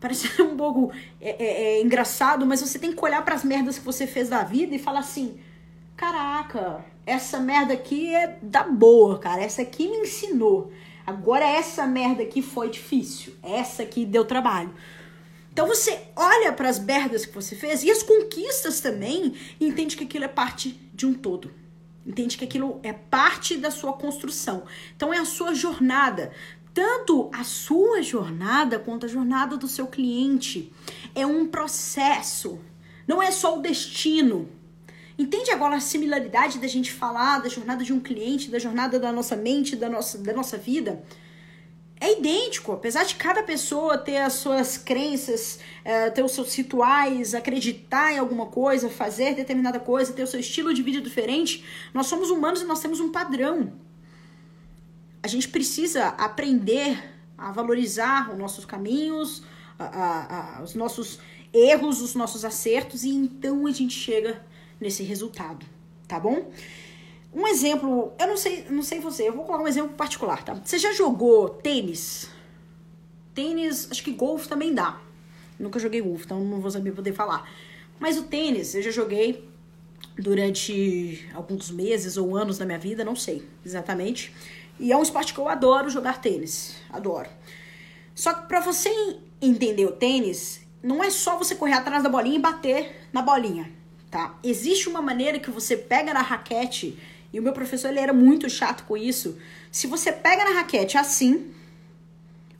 [0.00, 0.90] Parece um pouco
[1.20, 4.28] é, é, é engraçado, mas você tem que olhar para as merdas que você fez
[4.28, 5.38] da vida e falar assim:
[5.96, 9.40] caraca, essa merda aqui é da boa, cara.
[9.40, 10.72] Essa aqui me ensinou.
[11.06, 13.32] Agora essa merda aqui foi difícil.
[13.40, 14.74] Essa aqui deu trabalho.
[15.52, 19.96] Então você olha para as merdas que você fez e as conquistas também e entende
[19.96, 21.52] que aquilo é parte de um todo.
[22.06, 24.64] Entende que aquilo é parte da sua construção.
[24.96, 26.32] Então é a sua jornada
[26.72, 30.72] tanto a sua jornada quanto a jornada do seu cliente.
[31.14, 32.60] É um processo,
[33.06, 34.48] não é só o destino.
[35.18, 39.12] Entende agora a similaridade da gente falar da jornada de um cliente, da jornada da
[39.12, 41.02] nossa mente, da nossa, da nossa vida?
[42.00, 47.34] É idêntico, apesar de cada pessoa ter as suas crenças, é, ter os seus rituais,
[47.34, 52.06] acreditar em alguma coisa, fazer determinada coisa, ter o seu estilo de vida diferente, nós
[52.06, 53.72] somos humanos e nós temos um padrão
[55.22, 59.42] a gente precisa aprender a valorizar os nossos caminhos,
[59.78, 61.18] a, a, a, os nossos
[61.52, 64.44] erros, os nossos acertos, e então a gente chega
[64.80, 65.64] nesse resultado,
[66.06, 66.50] tá bom?
[67.32, 70.54] Um exemplo, eu não sei, não sei você, eu vou colocar um exemplo particular, tá?
[70.54, 72.28] Você já jogou tênis?
[73.34, 75.00] Tênis, acho que golfe também dá.
[75.58, 77.48] Nunca joguei golfe, então não vou saber poder falar.
[78.00, 79.48] Mas o tênis, eu já joguei
[80.18, 84.34] durante alguns meses ou anos da minha vida, não sei exatamente.
[84.78, 86.76] E é um esporte que eu adoro jogar tênis.
[86.90, 87.28] Adoro.
[88.14, 88.90] Só que para você
[89.40, 93.70] entender o tênis, não é só você correr atrás da bolinha e bater na bolinha,
[94.10, 94.38] tá?
[94.42, 96.98] Existe uma maneira que você pega na raquete,
[97.32, 99.38] e o meu professor ele era muito chato com isso.
[99.70, 101.52] Se você pega na raquete assim,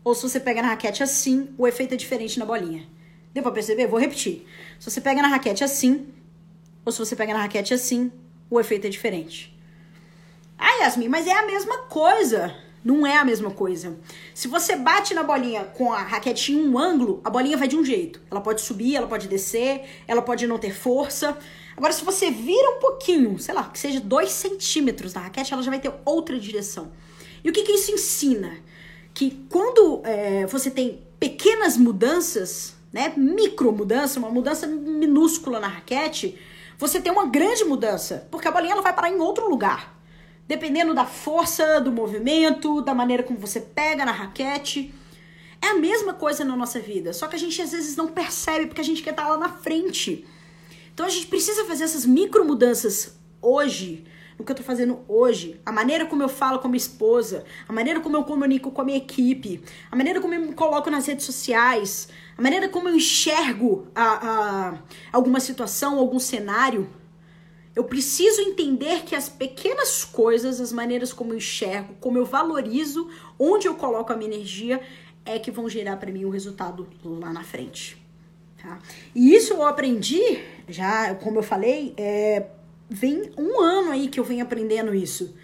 [0.04, 2.87] ou se você pega na raquete assim, o efeito é diferente na bolinha.
[3.33, 3.87] Deu pra perceber?
[3.87, 4.46] Vou repetir.
[4.78, 6.09] Se você pega na raquete assim,
[6.85, 8.11] ou se você pega na raquete assim,
[8.48, 9.56] o efeito é diferente.
[10.59, 12.54] Ah, Yasmin, mas é a mesma coisa.
[12.83, 13.98] Não é a mesma coisa.
[14.35, 17.76] Se você bate na bolinha com a raquete em um ângulo, a bolinha vai de
[17.76, 18.20] um jeito.
[18.30, 21.37] Ela pode subir, ela pode descer, ela pode não ter força.
[21.81, 25.62] Agora, se você vira um pouquinho, sei lá, que seja dois centímetros da raquete, ela
[25.62, 26.93] já vai ter outra direção.
[27.43, 28.59] E o que, que isso ensina?
[29.14, 36.38] Que quando é, você tem pequenas mudanças, né, micro mudança, uma mudança minúscula na raquete,
[36.77, 39.99] você tem uma grande mudança, porque a bolinha ela vai parar em outro lugar
[40.47, 44.93] dependendo da força do movimento, da maneira como você pega na raquete.
[45.62, 48.66] É a mesma coisa na nossa vida, só que a gente às vezes não percebe
[48.66, 50.27] porque a gente quer estar lá na frente.
[51.00, 54.04] Então a gente precisa fazer essas micro mudanças hoje,
[54.38, 57.42] no que eu tô fazendo hoje, a maneira como eu falo com a minha esposa,
[57.66, 60.90] a maneira como eu comunico com a minha equipe, a maneira como eu me coloco
[60.90, 64.78] nas redes sociais, a maneira como eu enxergo a, a
[65.10, 66.86] alguma situação, algum cenário.
[67.74, 73.08] Eu preciso entender que as pequenas coisas, as maneiras como eu enxergo, como eu valorizo,
[73.38, 74.82] onde eu coloco a minha energia,
[75.24, 77.98] é que vão gerar para mim um resultado lá na frente.
[78.62, 78.78] Tá?
[79.14, 80.38] E isso eu aprendi,
[80.70, 82.46] já como eu falei, é,
[82.88, 85.35] vem um ano aí que eu venho aprendendo isso.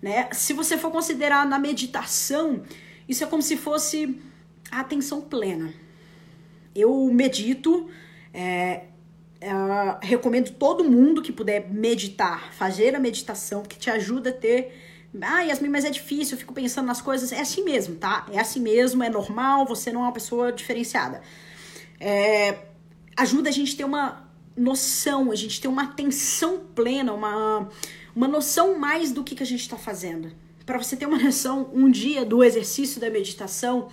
[0.00, 0.28] Né?
[0.32, 2.62] Se você for considerar na meditação,
[3.08, 4.20] isso é como se fosse
[4.70, 5.72] a atenção plena.
[6.74, 7.88] Eu medito,
[8.32, 8.84] é,
[9.36, 14.74] Uh, recomendo todo mundo que puder meditar, fazer a meditação, que te ajuda a ter.
[15.20, 17.32] Ah, Yasmin, mas é difícil, eu fico pensando nas coisas.
[17.32, 18.26] É assim mesmo, tá?
[18.32, 21.20] É assim mesmo, é normal, você não é uma pessoa diferenciada.
[22.00, 22.56] É,
[23.16, 24.25] ajuda a gente ter uma
[24.56, 27.68] noção, a gente ter uma atenção plena, uma,
[28.14, 30.32] uma noção mais do que, que a gente está fazendo.
[30.64, 33.88] Para você ter uma noção, um dia do exercício da meditação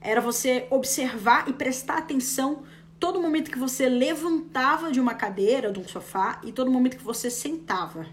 [0.00, 2.62] era você observar e prestar atenção
[2.98, 7.04] todo momento que você levantava de uma cadeira, de um sofá, e todo momento que
[7.04, 8.06] você sentava.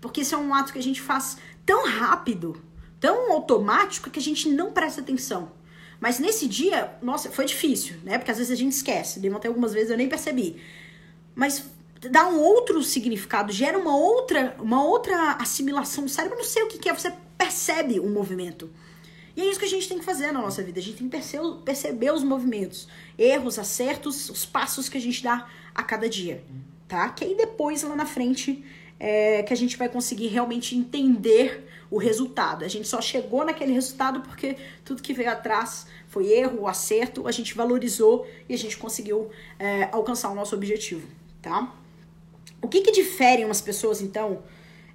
[0.00, 2.60] Porque isso é um ato que a gente faz tão rápido,
[3.00, 5.52] tão automático, que a gente não presta atenção.
[6.00, 8.18] Mas nesse dia, nossa, foi difícil, né?
[8.18, 9.18] Porque às vezes a gente esquece.
[9.18, 10.60] Levantei algumas vezes, eu nem percebi.
[11.38, 11.70] Mas
[12.10, 16.36] dá um outro significado, gera uma outra, uma outra assimilação no cérebro.
[16.36, 18.68] não sei o que, que é, você percebe o movimento.
[19.36, 20.80] E é isso que a gente tem que fazer na nossa vida.
[20.80, 25.22] A gente tem que perceber, perceber os movimentos, erros, acertos, os passos que a gente
[25.22, 26.42] dá a cada dia,
[26.88, 27.08] tá?
[27.10, 28.64] Que aí depois, lá na frente,
[28.98, 32.64] é, que a gente vai conseguir realmente entender o resultado.
[32.64, 37.30] A gente só chegou naquele resultado porque tudo que veio atrás foi erro, acerto, a
[37.30, 41.06] gente valorizou e a gente conseguiu é, alcançar o nosso objetivo,
[41.40, 41.74] tá?
[42.60, 44.42] O que que difere umas pessoas, então?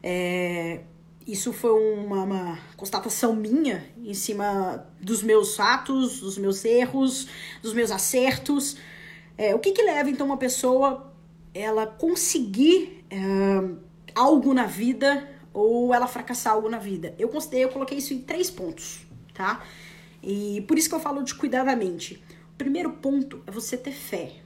[0.01, 0.81] É,
[1.25, 7.27] isso foi uma, uma, constatação minha em cima dos meus atos, dos meus erros,
[7.61, 8.75] dos meus acertos.
[9.37, 11.11] É, o que que leva, então, uma pessoa
[11.53, 13.17] ela conseguir é,
[14.13, 17.15] algo na vida ou ela fracassar algo na vida?
[17.17, 19.63] Eu considerei, eu coloquei isso em três pontos, tá?
[20.21, 22.21] E por isso que eu falo de cuidar da mente.
[22.53, 24.42] O primeiro ponto é você ter fé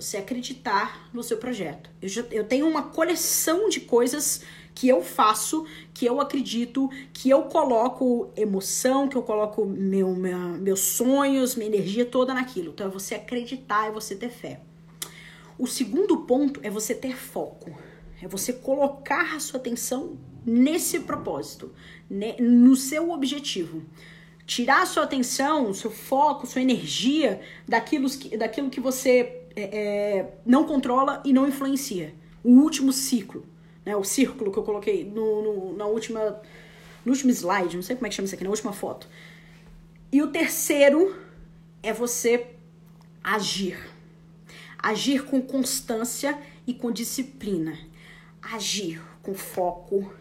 [0.00, 1.90] você acreditar no seu projeto.
[2.00, 4.42] Eu, já, eu tenho uma coleção de coisas
[4.74, 10.38] que eu faço, que eu acredito, que eu coloco emoção, que eu coloco meu, meu,
[10.38, 12.70] meus sonhos, minha energia toda naquilo.
[12.70, 14.60] Então é você acreditar, é você ter fé.
[15.58, 17.76] O segundo ponto é você ter foco.
[18.22, 21.72] É você colocar a sua atenção nesse propósito,
[22.08, 23.82] né, no seu objetivo.
[24.46, 30.64] Tirar a sua atenção, seu foco, sua energia daquilo que, daquilo que você é, não
[30.64, 32.14] controla e não influencia.
[32.42, 33.44] O último ciclo,
[33.84, 33.96] né?
[33.96, 36.40] O círculo que eu coloquei no, no, na última,
[37.04, 39.08] no último slide, não sei como é que chama isso aqui, na última foto.
[40.12, 41.16] E o terceiro
[41.82, 42.46] é você
[43.22, 43.78] agir.
[44.78, 47.78] Agir com constância e com disciplina.
[48.40, 50.12] Agir com foco,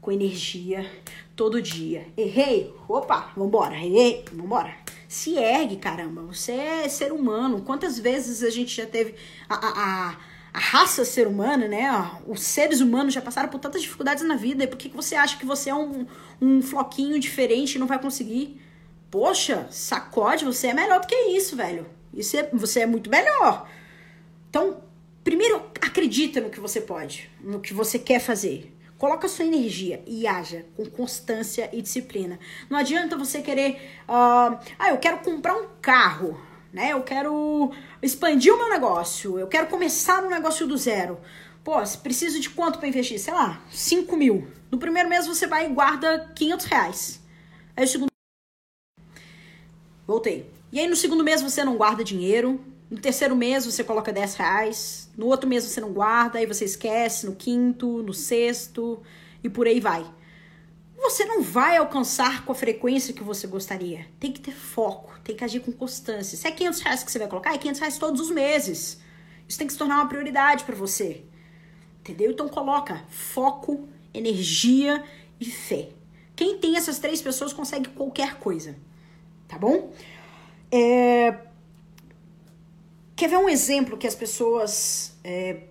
[0.00, 0.88] com energia,
[1.34, 2.06] todo dia.
[2.16, 2.72] Errei?
[2.88, 3.74] Opa, vambora.
[3.74, 4.24] Errei?
[4.32, 4.83] Vambora
[5.14, 6.22] se ergue, caramba.
[6.22, 7.62] Você é ser humano.
[7.62, 9.14] Quantas vezes a gente já teve
[9.48, 10.16] a, a,
[10.52, 11.88] a raça ser humana, né?
[12.26, 14.64] Os seres humanos já passaram por tantas dificuldades na vida.
[14.64, 16.04] E por que, que você acha que você é um,
[16.42, 18.60] um floquinho diferente e não vai conseguir?
[19.08, 21.86] Poxa, sacode, você é melhor do que isso, velho.
[22.12, 23.68] Isso é, você é muito melhor.
[24.50, 24.82] Então,
[25.22, 28.73] primeiro, acredita no que você pode, no que você quer fazer.
[29.04, 32.38] Coloca sua energia e haja com constância e disciplina.
[32.70, 33.72] Não adianta você querer.
[34.08, 36.40] Uh, ah, eu quero comprar um carro,
[36.72, 36.94] né?
[36.94, 39.38] Eu quero expandir o meu negócio.
[39.38, 41.20] Eu quero começar um negócio do zero.
[41.62, 43.20] Pô, preciso de quanto para investir?
[43.20, 44.48] Sei lá, 5 mil.
[44.70, 47.20] No primeiro mês você vai e guarda 500 reais.
[47.76, 48.08] Aí o segundo.
[50.06, 50.50] Voltei.
[50.72, 52.58] E aí no segundo mês você não guarda dinheiro.
[52.90, 55.10] No terceiro mês você coloca 10 reais.
[55.16, 57.26] No outro mês você não guarda, aí você esquece.
[57.26, 59.02] No quinto, no sexto
[59.42, 60.04] e por aí vai.
[60.96, 64.06] Você não vai alcançar com a frequência que você gostaria.
[64.18, 66.36] Tem que ter foco, tem que agir com constância.
[66.36, 69.00] Se é 500 reais que você vai colocar, é 500 reais todos os meses.
[69.46, 71.24] Isso tem que se tornar uma prioridade para você.
[72.00, 72.30] Entendeu?
[72.30, 75.02] Então coloca foco, energia
[75.40, 75.90] e fé.
[76.36, 78.76] Quem tem essas três pessoas consegue qualquer coisa.
[79.46, 79.92] Tá bom?
[80.70, 81.38] É,
[83.16, 85.68] Quer ver um exemplo que as pessoas é,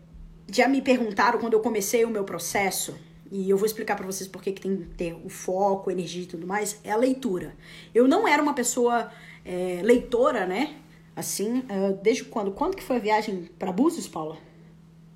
[0.49, 2.95] já me perguntaram quando eu comecei o meu processo?
[3.29, 6.25] E eu vou explicar para vocês por que tem que ter o foco, energia e
[6.25, 6.79] tudo mais.
[6.83, 7.55] É a leitura.
[7.93, 9.11] Eu não era uma pessoa
[9.43, 10.77] é, leitora, né?
[11.15, 12.51] Assim, uh, desde quando?
[12.51, 14.37] Quando que foi a viagem para Búzios, Paula?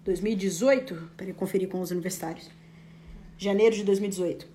[0.04, 1.12] 2018?
[1.16, 2.50] Peraí, conferir com os universitários.
[3.38, 4.48] Janeiro de 2018.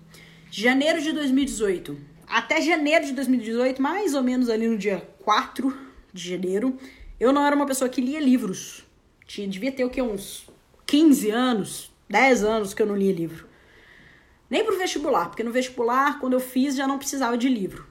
[0.51, 1.97] Janeiro de 2018.
[2.27, 5.75] Até janeiro de 2018, mais ou menos ali no dia 4
[6.13, 6.77] de janeiro,
[7.19, 8.83] eu não era uma pessoa que lia livros.
[9.25, 10.01] Tinha, devia ter o que?
[10.01, 10.47] Uns
[10.85, 13.47] 15 anos, 10 anos que eu não lia livro.
[14.49, 17.85] Nem pro vestibular, porque no vestibular, quando eu fiz, já não precisava de livro.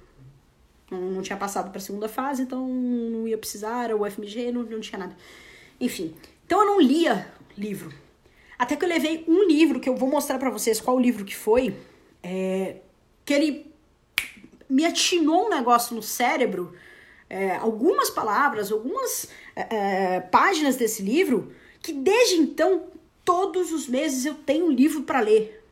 [0.91, 4.53] Não, não tinha passado para a segunda fase, então não ia precisar, era o FMG,
[4.53, 5.17] não, não tinha nada.
[5.81, 6.15] Enfim,
[6.47, 7.93] então eu não lia livro.
[8.59, 11.35] Até que eu levei um livro, que eu vou mostrar para vocês qual livro que
[11.35, 11.77] foi,
[12.23, 12.77] é,
[13.25, 13.73] que ele
[14.69, 16.73] me atinou um negócio no cérebro
[17.33, 19.27] é, algumas palavras, algumas
[19.57, 22.89] é, é, páginas desse livro, que desde então,
[23.25, 25.65] todos os meses eu tenho um livro para ler.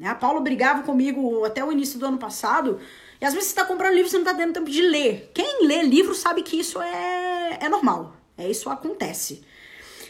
[0.00, 0.08] Né?
[0.08, 2.80] A Paula brigava comigo até o início do ano passado,
[3.20, 5.30] e às vezes você está comprando livro e você não está tendo tempo de ler.
[5.32, 9.44] Quem lê livro sabe que isso é, é normal, é isso acontece.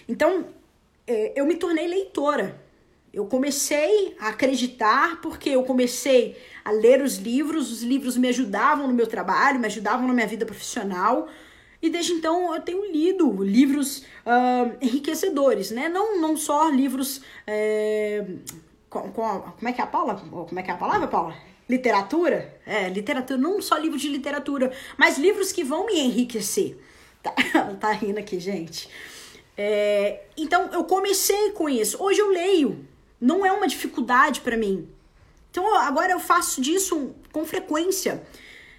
[0.08, 0.46] Então,
[1.06, 2.58] é, eu me tornei leitora.
[3.16, 8.86] Eu comecei a acreditar porque eu comecei a ler os livros, os livros me ajudavam
[8.86, 11.26] no meu trabalho, me ajudavam na minha vida profissional.
[11.80, 15.88] E desde então eu tenho lido livros uh, enriquecedores, né?
[15.88, 17.22] Não, não só livros.
[17.46, 18.22] É,
[18.90, 20.16] com, com, como é que é a Paula?
[20.16, 21.34] Como é que é a palavra, Paula?
[21.66, 22.60] Literatura?
[22.66, 26.76] É, literatura, não só livros de literatura, mas livros que vão me enriquecer.
[27.22, 27.32] Tá,
[27.80, 28.88] tá rindo aqui, gente.
[29.56, 32.00] É, então eu comecei com isso.
[32.00, 32.86] Hoje eu leio
[33.20, 34.88] não é uma dificuldade para mim.
[35.50, 38.22] Então agora eu faço disso com frequência.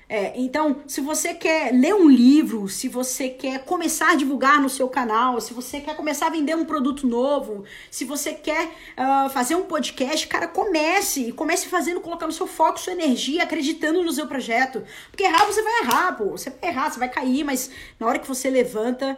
[0.09, 4.69] É, então, se você quer ler um livro, se você quer começar a divulgar no
[4.69, 9.29] seu canal, se você quer começar a vender um produto novo, se você quer uh,
[9.29, 11.33] fazer um podcast, cara, comece.
[11.33, 14.81] Comece fazendo, colocando seu foco, sua energia, acreditando no seu projeto.
[15.11, 16.29] Porque errar você vai errar, pô.
[16.31, 17.69] Você vai errar, você vai cair, mas
[17.99, 19.17] na hora que você levanta,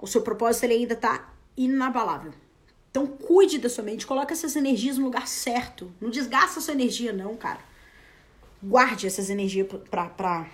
[0.00, 2.32] o seu propósito ele ainda tá inabalável
[2.94, 5.92] Então cuide da sua mente, coloque essas energias no lugar certo.
[6.00, 7.58] Não desgasta a sua energia, não, cara.
[8.62, 10.46] Guarde essas energias para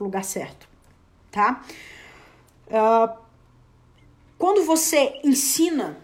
[0.00, 0.68] o lugar certo,
[1.30, 1.64] tá?
[2.66, 3.16] Uh,
[4.36, 5.96] quando você ensina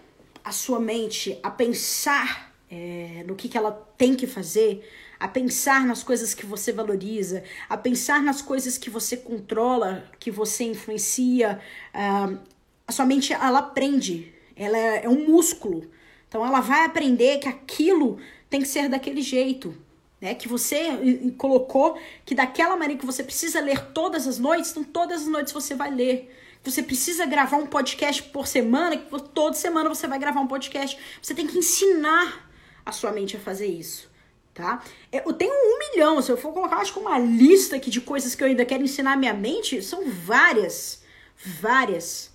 [0.45, 5.85] a sua mente a pensar é, no que, que ela tem que fazer, a pensar
[5.85, 11.59] nas coisas que você valoriza, a pensar nas coisas que você controla, que você influencia,
[11.93, 12.39] uh,
[12.87, 15.89] a sua mente ela aprende ela é, é um músculo.
[16.27, 19.75] Então ela vai aprender que aquilo tem que ser daquele jeito.
[20.21, 24.81] Né, que você colocou que daquela maneira que você precisa ler todas as noites, então
[24.81, 26.33] todas as noites você vai ler.
[26.63, 30.97] Você precisa gravar um podcast por semana, que toda semana você vai gravar um podcast.
[31.21, 32.49] Você tem que ensinar
[32.85, 34.09] a sua mente a fazer isso,
[34.53, 34.81] tá?
[35.11, 38.33] Eu tenho um milhão, se eu for colocar, acho que uma lista aqui de coisas
[38.33, 41.03] que eu ainda quero ensinar a minha mente, são várias,
[41.35, 42.31] várias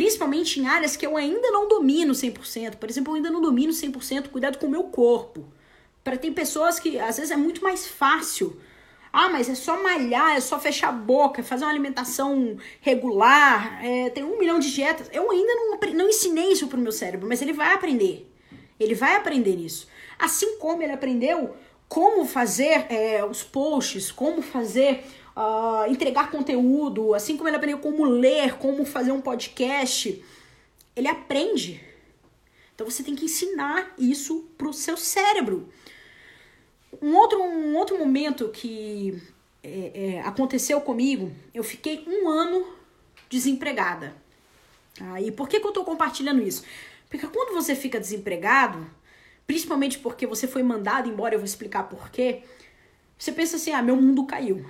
[0.00, 2.76] principalmente em áreas que eu ainda não domino 100%.
[2.76, 5.44] Por exemplo, eu ainda não domino 100% cuidado com o meu corpo.
[6.02, 8.58] Para tem pessoas que às vezes é muito mais fácil.
[9.12, 14.08] Ah, mas é só malhar, é só fechar a boca, fazer uma alimentação regular, é,
[14.08, 15.10] tem um milhão de dietas.
[15.12, 18.26] Eu ainda não, não ensinei isso pro meu cérebro, mas ele vai aprender.
[18.78, 19.86] Ele vai aprender isso.
[20.18, 21.54] Assim como ele aprendeu
[21.90, 25.04] como fazer é, os posts, como fazer
[25.36, 30.24] uh, entregar conteúdo, assim como ele aprendeu como ler, como fazer um podcast,
[30.94, 31.84] ele aprende.
[32.72, 35.68] Então você tem que ensinar isso pro seu cérebro.
[37.02, 39.20] Um outro, um outro momento que
[39.60, 42.68] é, é, aconteceu comigo, eu fiquei um ano
[43.28, 44.14] desempregada.
[45.00, 46.62] Ah, e por que, que eu tô compartilhando isso?
[47.08, 48.88] Porque quando você fica desempregado,
[49.50, 52.42] principalmente porque você foi mandado embora, eu vou explicar por quê,
[53.18, 54.64] você pensa assim: ah, meu mundo caiu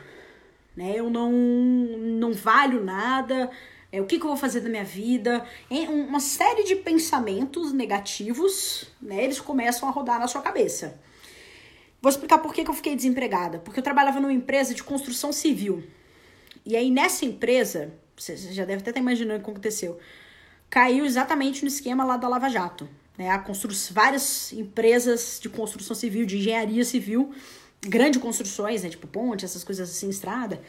[0.76, 0.94] né?
[0.96, 3.50] Eu não, não valho nada,
[3.92, 5.44] é, o que, que eu vou fazer da minha vida?
[5.88, 9.24] Uma série de pensamentos negativos, né?
[9.24, 10.98] Eles começam a rodar na sua cabeça.
[12.00, 13.58] Vou explicar por que, que eu fiquei desempregada.
[13.58, 15.84] Porque eu trabalhava numa empresa de construção civil.
[16.64, 19.98] E aí, nessa empresa, você já deve até estar imaginando o que aconteceu,
[20.70, 22.88] caiu exatamente no esquema lá da Lava Jato.
[23.16, 23.30] Né?
[23.30, 23.70] A constru...
[23.92, 27.32] Várias empresas de construção civil, de engenharia civil,
[27.80, 28.88] grandes construções, né?
[28.90, 30.62] Tipo ponte, essas coisas assim, estrada.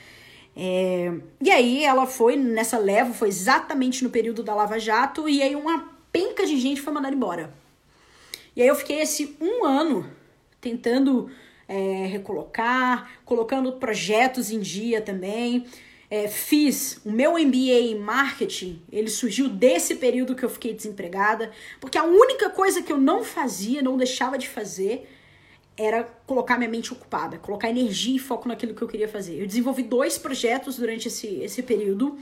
[0.55, 1.13] É...
[1.41, 5.55] E aí ela foi nessa leva, foi exatamente no período da Lava Jato, e aí
[5.55, 7.53] uma penca de gente foi mandada embora.
[8.55, 10.05] E aí eu fiquei esse um ano
[10.59, 11.31] tentando
[11.67, 15.65] é, recolocar, colocando projetos em dia também.
[16.13, 21.51] É, fiz o meu MBA em marketing, ele surgiu desse período que eu fiquei desempregada,
[21.79, 25.07] porque a única coisa que eu não fazia, não deixava de fazer,
[25.77, 29.39] era colocar minha mente ocupada, colocar energia e foco naquilo que eu queria fazer.
[29.39, 32.19] Eu desenvolvi dois projetos durante esse, esse período,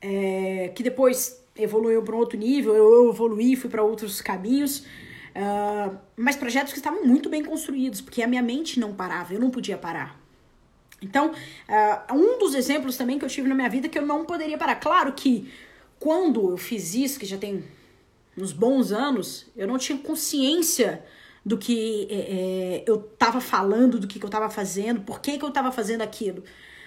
[0.00, 5.96] é, que depois evoluiu para um outro nível, eu evoluí, fui para outros caminhos, uh,
[6.16, 9.50] mas projetos que estavam muito bem construídos, porque a minha mente não parava, eu não
[9.50, 10.25] podia parar.
[11.00, 14.24] Então, uh, um dos exemplos também que eu tive na minha vida que eu não
[14.24, 14.76] poderia parar.
[14.76, 15.52] Claro que
[15.98, 17.64] quando eu fiz isso, que já tem
[18.36, 21.04] uns bons anos, eu não tinha consciência
[21.44, 25.38] do que é, é, eu tava falando, do que, que eu tava fazendo, por que,
[25.38, 26.42] que eu tava fazendo aquilo.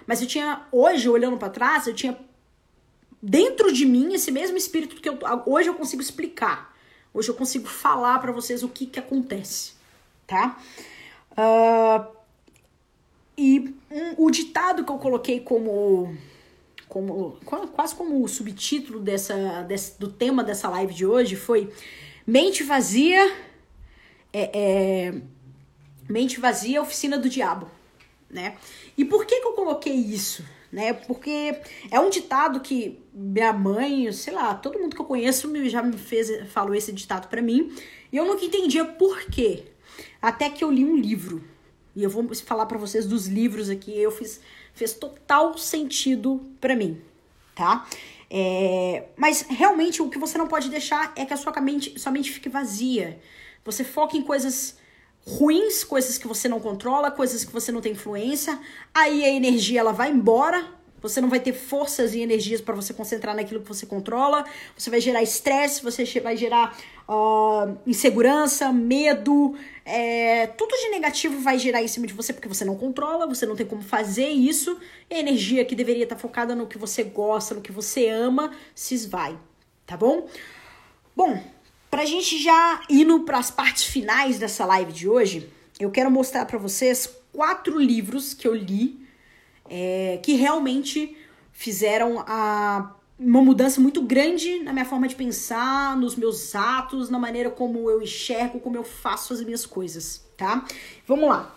[0.06, 2.18] Mas eu tinha, hoje, olhando para trás, eu tinha
[3.22, 6.76] dentro de mim esse mesmo espírito que eu, hoje eu consigo explicar.
[7.14, 9.74] Hoje eu consigo falar para vocês o que que acontece,
[10.28, 10.60] tá?
[11.32, 12.19] Uh,
[13.40, 16.16] e um, o ditado que eu coloquei como,
[16.88, 21.72] como quase como subtítulo dessa, desse, do tema dessa live de hoje foi
[22.28, 23.32] mente vazia
[24.34, 25.22] é, é,
[26.08, 27.70] Mente Vazia, Oficina do Diabo,
[28.30, 28.58] né?
[28.98, 30.44] E por que que eu coloquei isso?
[30.72, 30.94] Né?
[30.94, 31.60] Porque
[31.90, 35.98] é um ditado que minha mãe, sei lá, todo mundo que eu conheço já me
[35.98, 37.74] fez, falou esse ditado para mim,
[38.12, 39.64] e eu nunca entendia por quê.
[40.22, 41.44] Até que eu li um livro.
[42.00, 44.40] E eu vou falar para vocês dos livros aqui, eu fiz
[44.74, 47.02] fez total sentido para mim,
[47.54, 47.86] tá?
[48.30, 52.10] É, mas realmente o que você não pode deixar é que a sua mente, sua
[52.10, 53.20] mente fique vazia.
[53.66, 54.78] Você foca em coisas
[55.28, 58.58] ruins, coisas que você não controla, coisas que você não tem influência.
[58.94, 60.80] Aí a energia ela vai embora.
[61.02, 64.46] Você não vai ter forças e energias para você concentrar naquilo que você controla.
[64.78, 66.78] Você vai gerar estresse, você vai gerar
[67.08, 69.56] uh, insegurança, medo.
[69.90, 73.46] É, tudo de negativo vai gerar em cima de você porque você não controla, você
[73.46, 74.78] não tem como fazer isso.
[75.10, 78.52] E a energia que deveria estar focada no que você gosta, no que você ama,
[78.76, 79.38] se esvai.
[79.86, 80.28] Tá bom?
[81.16, 81.42] Bom,
[81.90, 86.46] Pra gente já indo para as partes finais dessa live de hoje, eu quero mostrar
[86.46, 89.00] para vocês quatro livros que eu li
[89.68, 91.18] é, que realmente
[91.52, 97.20] fizeram a uma mudança muito grande na minha forma de pensar, nos meus atos, na
[97.20, 100.66] maneira como eu enxergo, como eu faço as minhas coisas, tá?
[101.06, 101.54] Vamos lá.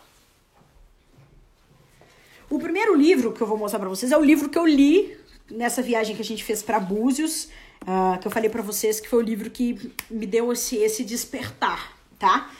[2.50, 5.16] O primeiro livro que eu vou mostrar para vocês é o livro que eu li
[5.48, 7.48] nessa viagem que a gente fez para Búzios,
[7.82, 11.04] uh, que eu falei para vocês que foi o livro que me deu esse, esse
[11.04, 12.50] despertar, tá?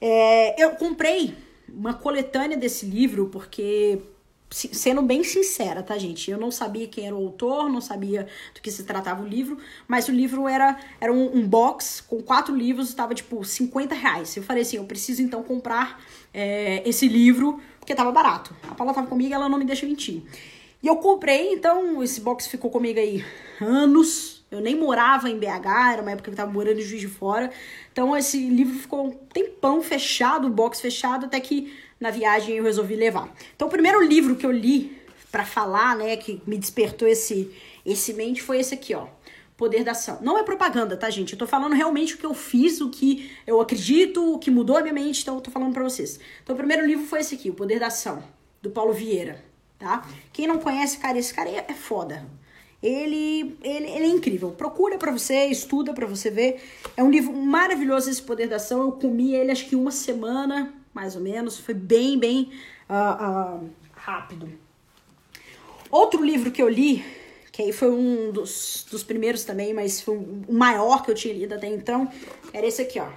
[0.00, 1.34] É, eu comprei
[1.68, 4.00] uma coletânea desse livro porque
[4.50, 6.30] sendo bem sincera, tá, gente?
[6.30, 9.58] Eu não sabia quem era o autor, não sabia do que se tratava o livro,
[9.86, 14.36] mas o livro era, era um, um box com quatro livros, estava tipo 50 reais.
[14.36, 18.54] Eu falei assim: eu preciso então comprar é, esse livro, porque tava barato.
[18.68, 20.22] A Paula tava comigo ela não me deixa mentir.
[20.82, 23.24] E eu comprei, então esse box ficou comigo aí
[23.60, 24.38] anos.
[24.50, 27.08] Eu nem morava em BH, era uma época que eu tava morando em Juiz de
[27.08, 27.50] Fora.
[27.92, 31.70] Então esse livro ficou um tempão fechado, o box fechado, até que
[32.00, 33.32] na viagem eu resolvi levar.
[33.54, 34.96] Então, o primeiro livro que eu li
[35.30, 37.50] para falar, né, que me despertou esse
[37.84, 39.06] esse mente foi esse aqui, ó.
[39.56, 40.18] Poder da ação.
[40.20, 41.32] Não é propaganda, tá, gente?
[41.32, 44.76] Eu tô falando realmente o que eu fiz, o que eu acredito, o que mudou
[44.76, 46.20] a minha mente, então eu tô falando para vocês.
[46.42, 48.22] Então, o primeiro livro foi esse aqui, O Poder da Ação,
[48.62, 49.42] do Paulo Vieira,
[49.78, 50.06] tá?
[50.32, 52.24] Quem não conhece, cara, esse cara é foda.
[52.80, 54.50] Ele, ele, ele é incrível.
[54.50, 56.62] Procura para você, estuda para você ver.
[56.96, 58.82] É um livro maravilhoso esse Poder da Ação.
[58.82, 61.56] Eu comi ele acho que uma semana, mais ou menos.
[61.56, 62.50] Foi bem, bem
[62.90, 64.50] uh, uh, rápido.
[65.88, 67.04] Outro livro que eu li,
[67.52, 71.32] que aí foi um dos, dos primeiros também, mas foi o maior que eu tinha
[71.32, 72.10] lido até então,
[72.52, 73.08] era esse aqui, ó.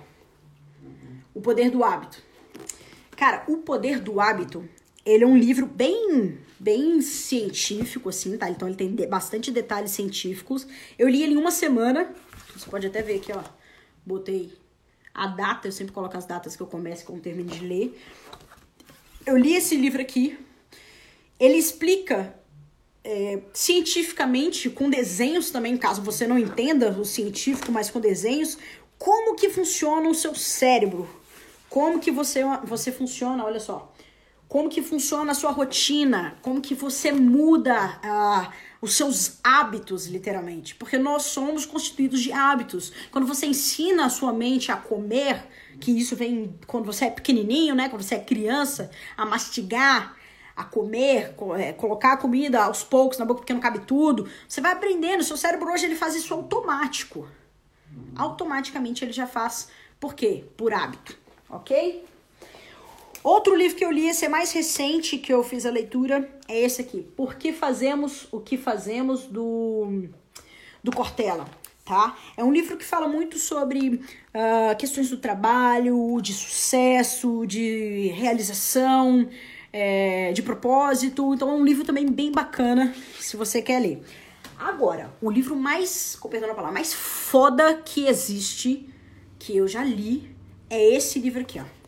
[1.34, 2.22] O Poder do Hábito.
[3.18, 4.64] Cara, O Poder do Hábito,
[5.04, 8.48] ele é um livro bem bem científico, assim, tá?
[8.48, 10.68] Então ele tem bastante detalhes científicos.
[11.00, 12.14] Eu li ele em uma semana.
[12.56, 13.42] Você pode até ver aqui, ó.
[14.06, 14.61] Botei
[15.14, 18.02] a data, eu sempre coloco as datas que eu começo quando termino de ler.
[19.26, 20.38] Eu li esse livro aqui.
[21.40, 22.36] Ele explica
[23.04, 28.58] é, cientificamente, com desenhos também, caso você não entenda o científico, mas com desenhos,
[28.98, 31.10] como que funciona o seu cérebro.
[31.70, 33.94] Como que você, você funciona, olha só.
[34.48, 40.74] Como que funciona a sua rotina, como que você muda uh, os seus hábitos, literalmente.
[40.74, 42.92] Porque nós somos constituídos de hábitos.
[43.12, 45.46] Quando você ensina a sua mente a comer,
[45.80, 47.90] que isso vem quando você é pequenininho, né?
[47.90, 50.18] Quando você é criança, a mastigar,
[50.56, 54.28] a comer, é, colocar a comida aos poucos na boca porque não cabe tudo.
[54.48, 55.24] Você vai aprendendo.
[55.24, 57.28] Seu cérebro hoje ele faz isso automático.
[58.16, 59.70] Automaticamente ele já faz.
[60.00, 60.44] Por quê?
[60.58, 61.16] Por hábito,
[61.48, 62.04] ok?
[63.24, 66.60] Outro livro que eu li, esse é mais recente que eu fiz a leitura, é
[66.60, 67.04] esse aqui.
[67.16, 70.06] Por que fazemos o que fazemos do,
[70.84, 71.46] do Cortella,
[71.86, 72.18] tá?
[72.36, 79.30] É um livro que fala muito sobre uh, questões do trabalho, de sucesso, de realização,
[79.72, 81.32] é, de propósito.
[81.36, 84.02] Então é um livro também bem bacana, se você quer ler.
[84.58, 88.90] Agora, o livro mais, com perdão a palavra, mais foda que existe,
[89.38, 90.36] que eu já li,
[90.72, 91.81] é esse livro aqui, ó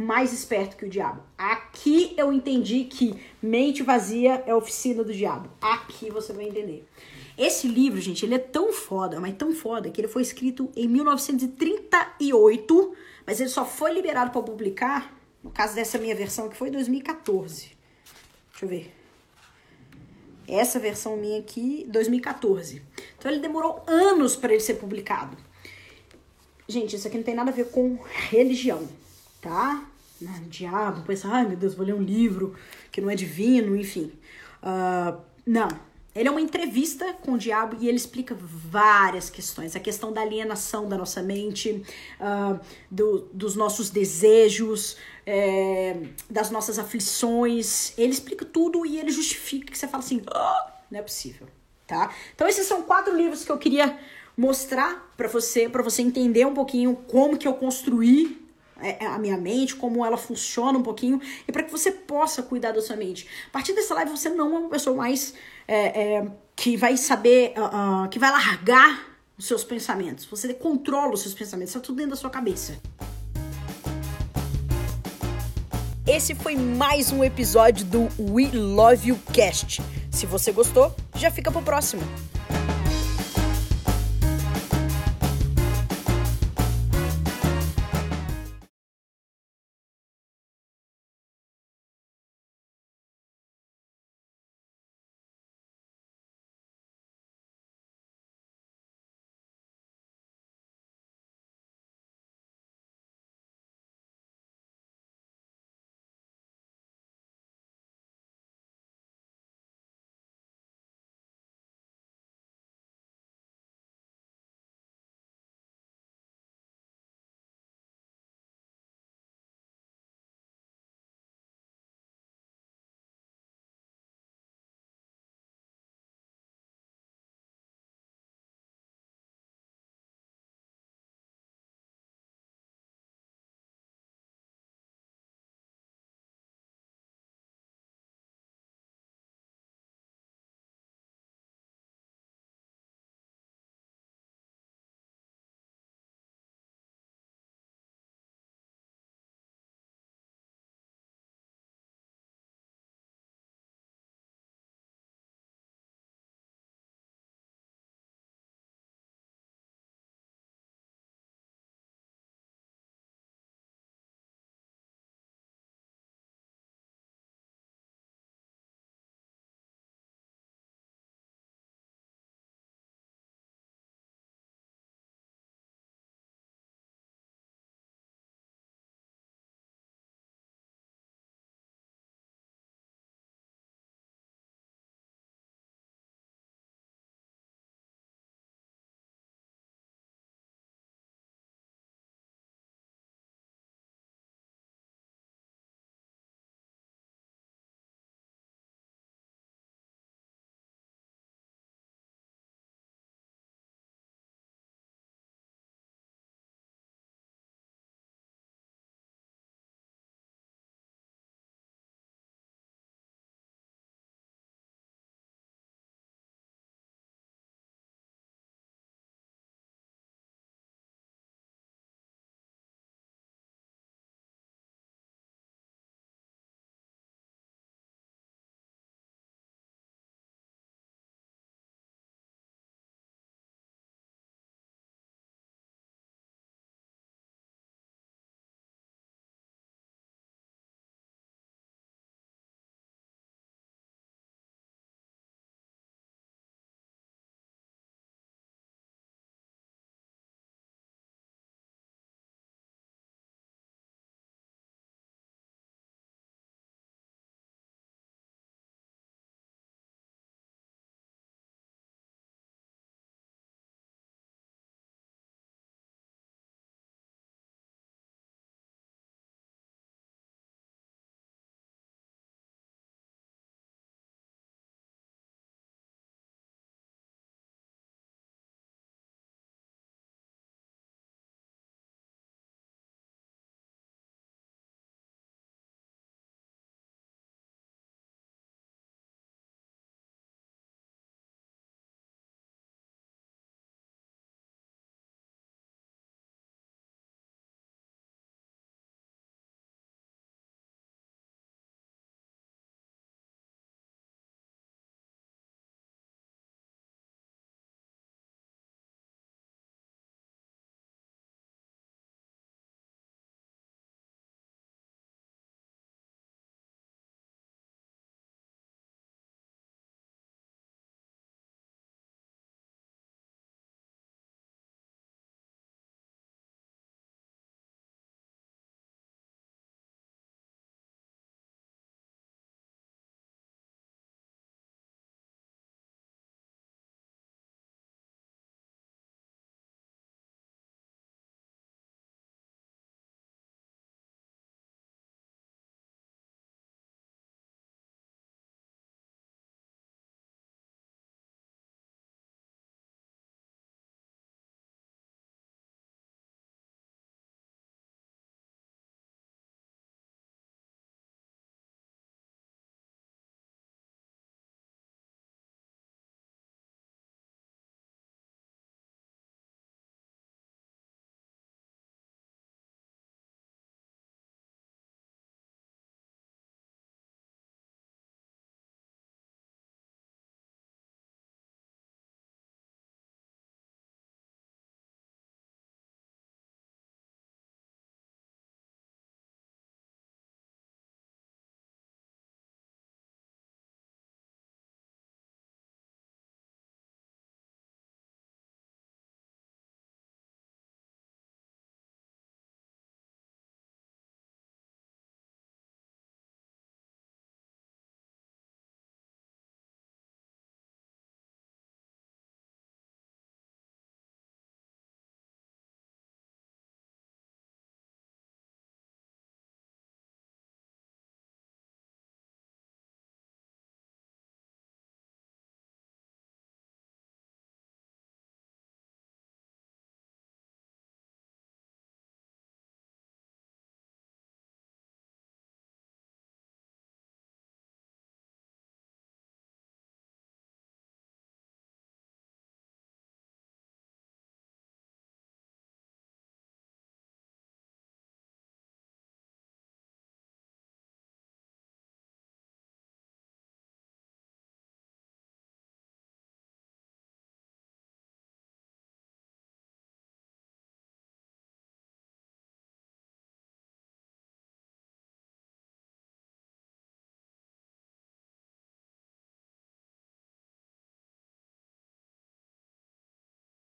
[0.00, 1.22] mais esperto que o diabo.
[1.36, 5.50] Aqui eu entendi que mente vazia é oficina do diabo.
[5.60, 6.88] Aqui você vai entender.
[7.36, 10.88] Esse livro, gente, ele é tão foda, mas tão foda, que ele foi escrito em
[10.88, 12.94] 1938,
[13.26, 16.72] mas ele só foi liberado para publicar, no caso dessa minha versão, que foi em
[16.72, 17.72] 2014.
[18.52, 18.94] Deixa eu ver.
[20.48, 22.80] Essa versão minha aqui, 2014.
[23.18, 25.36] Então ele demorou anos para ele ser publicado.
[26.66, 27.98] Gente, isso aqui não tem nada a ver com
[28.30, 28.88] religião,
[29.40, 29.89] tá?
[30.20, 32.54] Né, diabo, pensa, ai meu Deus, vou ler um livro
[32.92, 34.12] que não é divino, enfim.
[34.62, 35.68] Uh, não.
[36.12, 39.76] Ele é uma entrevista com o diabo e ele explica várias questões.
[39.76, 41.84] A questão da alienação da nossa mente,
[42.20, 42.58] uh,
[42.90, 45.96] do, dos nossos desejos, é,
[46.28, 47.96] das nossas aflições.
[47.96, 51.46] Ele explica tudo e ele justifica que você fala assim, oh, não é possível,
[51.86, 52.12] tá?
[52.34, 53.96] Então esses são quatro livros que eu queria
[54.36, 58.39] mostrar para você, para você entender um pouquinho como que eu construí
[59.06, 62.80] a minha mente, como ela funciona um pouquinho, e para que você possa cuidar da
[62.80, 63.26] sua mente.
[63.48, 65.34] A partir dessa live, você não é uma pessoa mais
[65.66, 66.26] é, é,
[66.56, 69.06] que vai saber, uh, uh, que vai largar
[69.38, 70.24] os seus pensamentos.
[70.26, 72.78] Você controla os seus pensamentos, está tudo dentro da sua cabeça.
[76.06, 79.80] Esse foi mais um episódio do We Love You Cast.
[80.10, 82.02] Se você gostou, já fica pro próximo.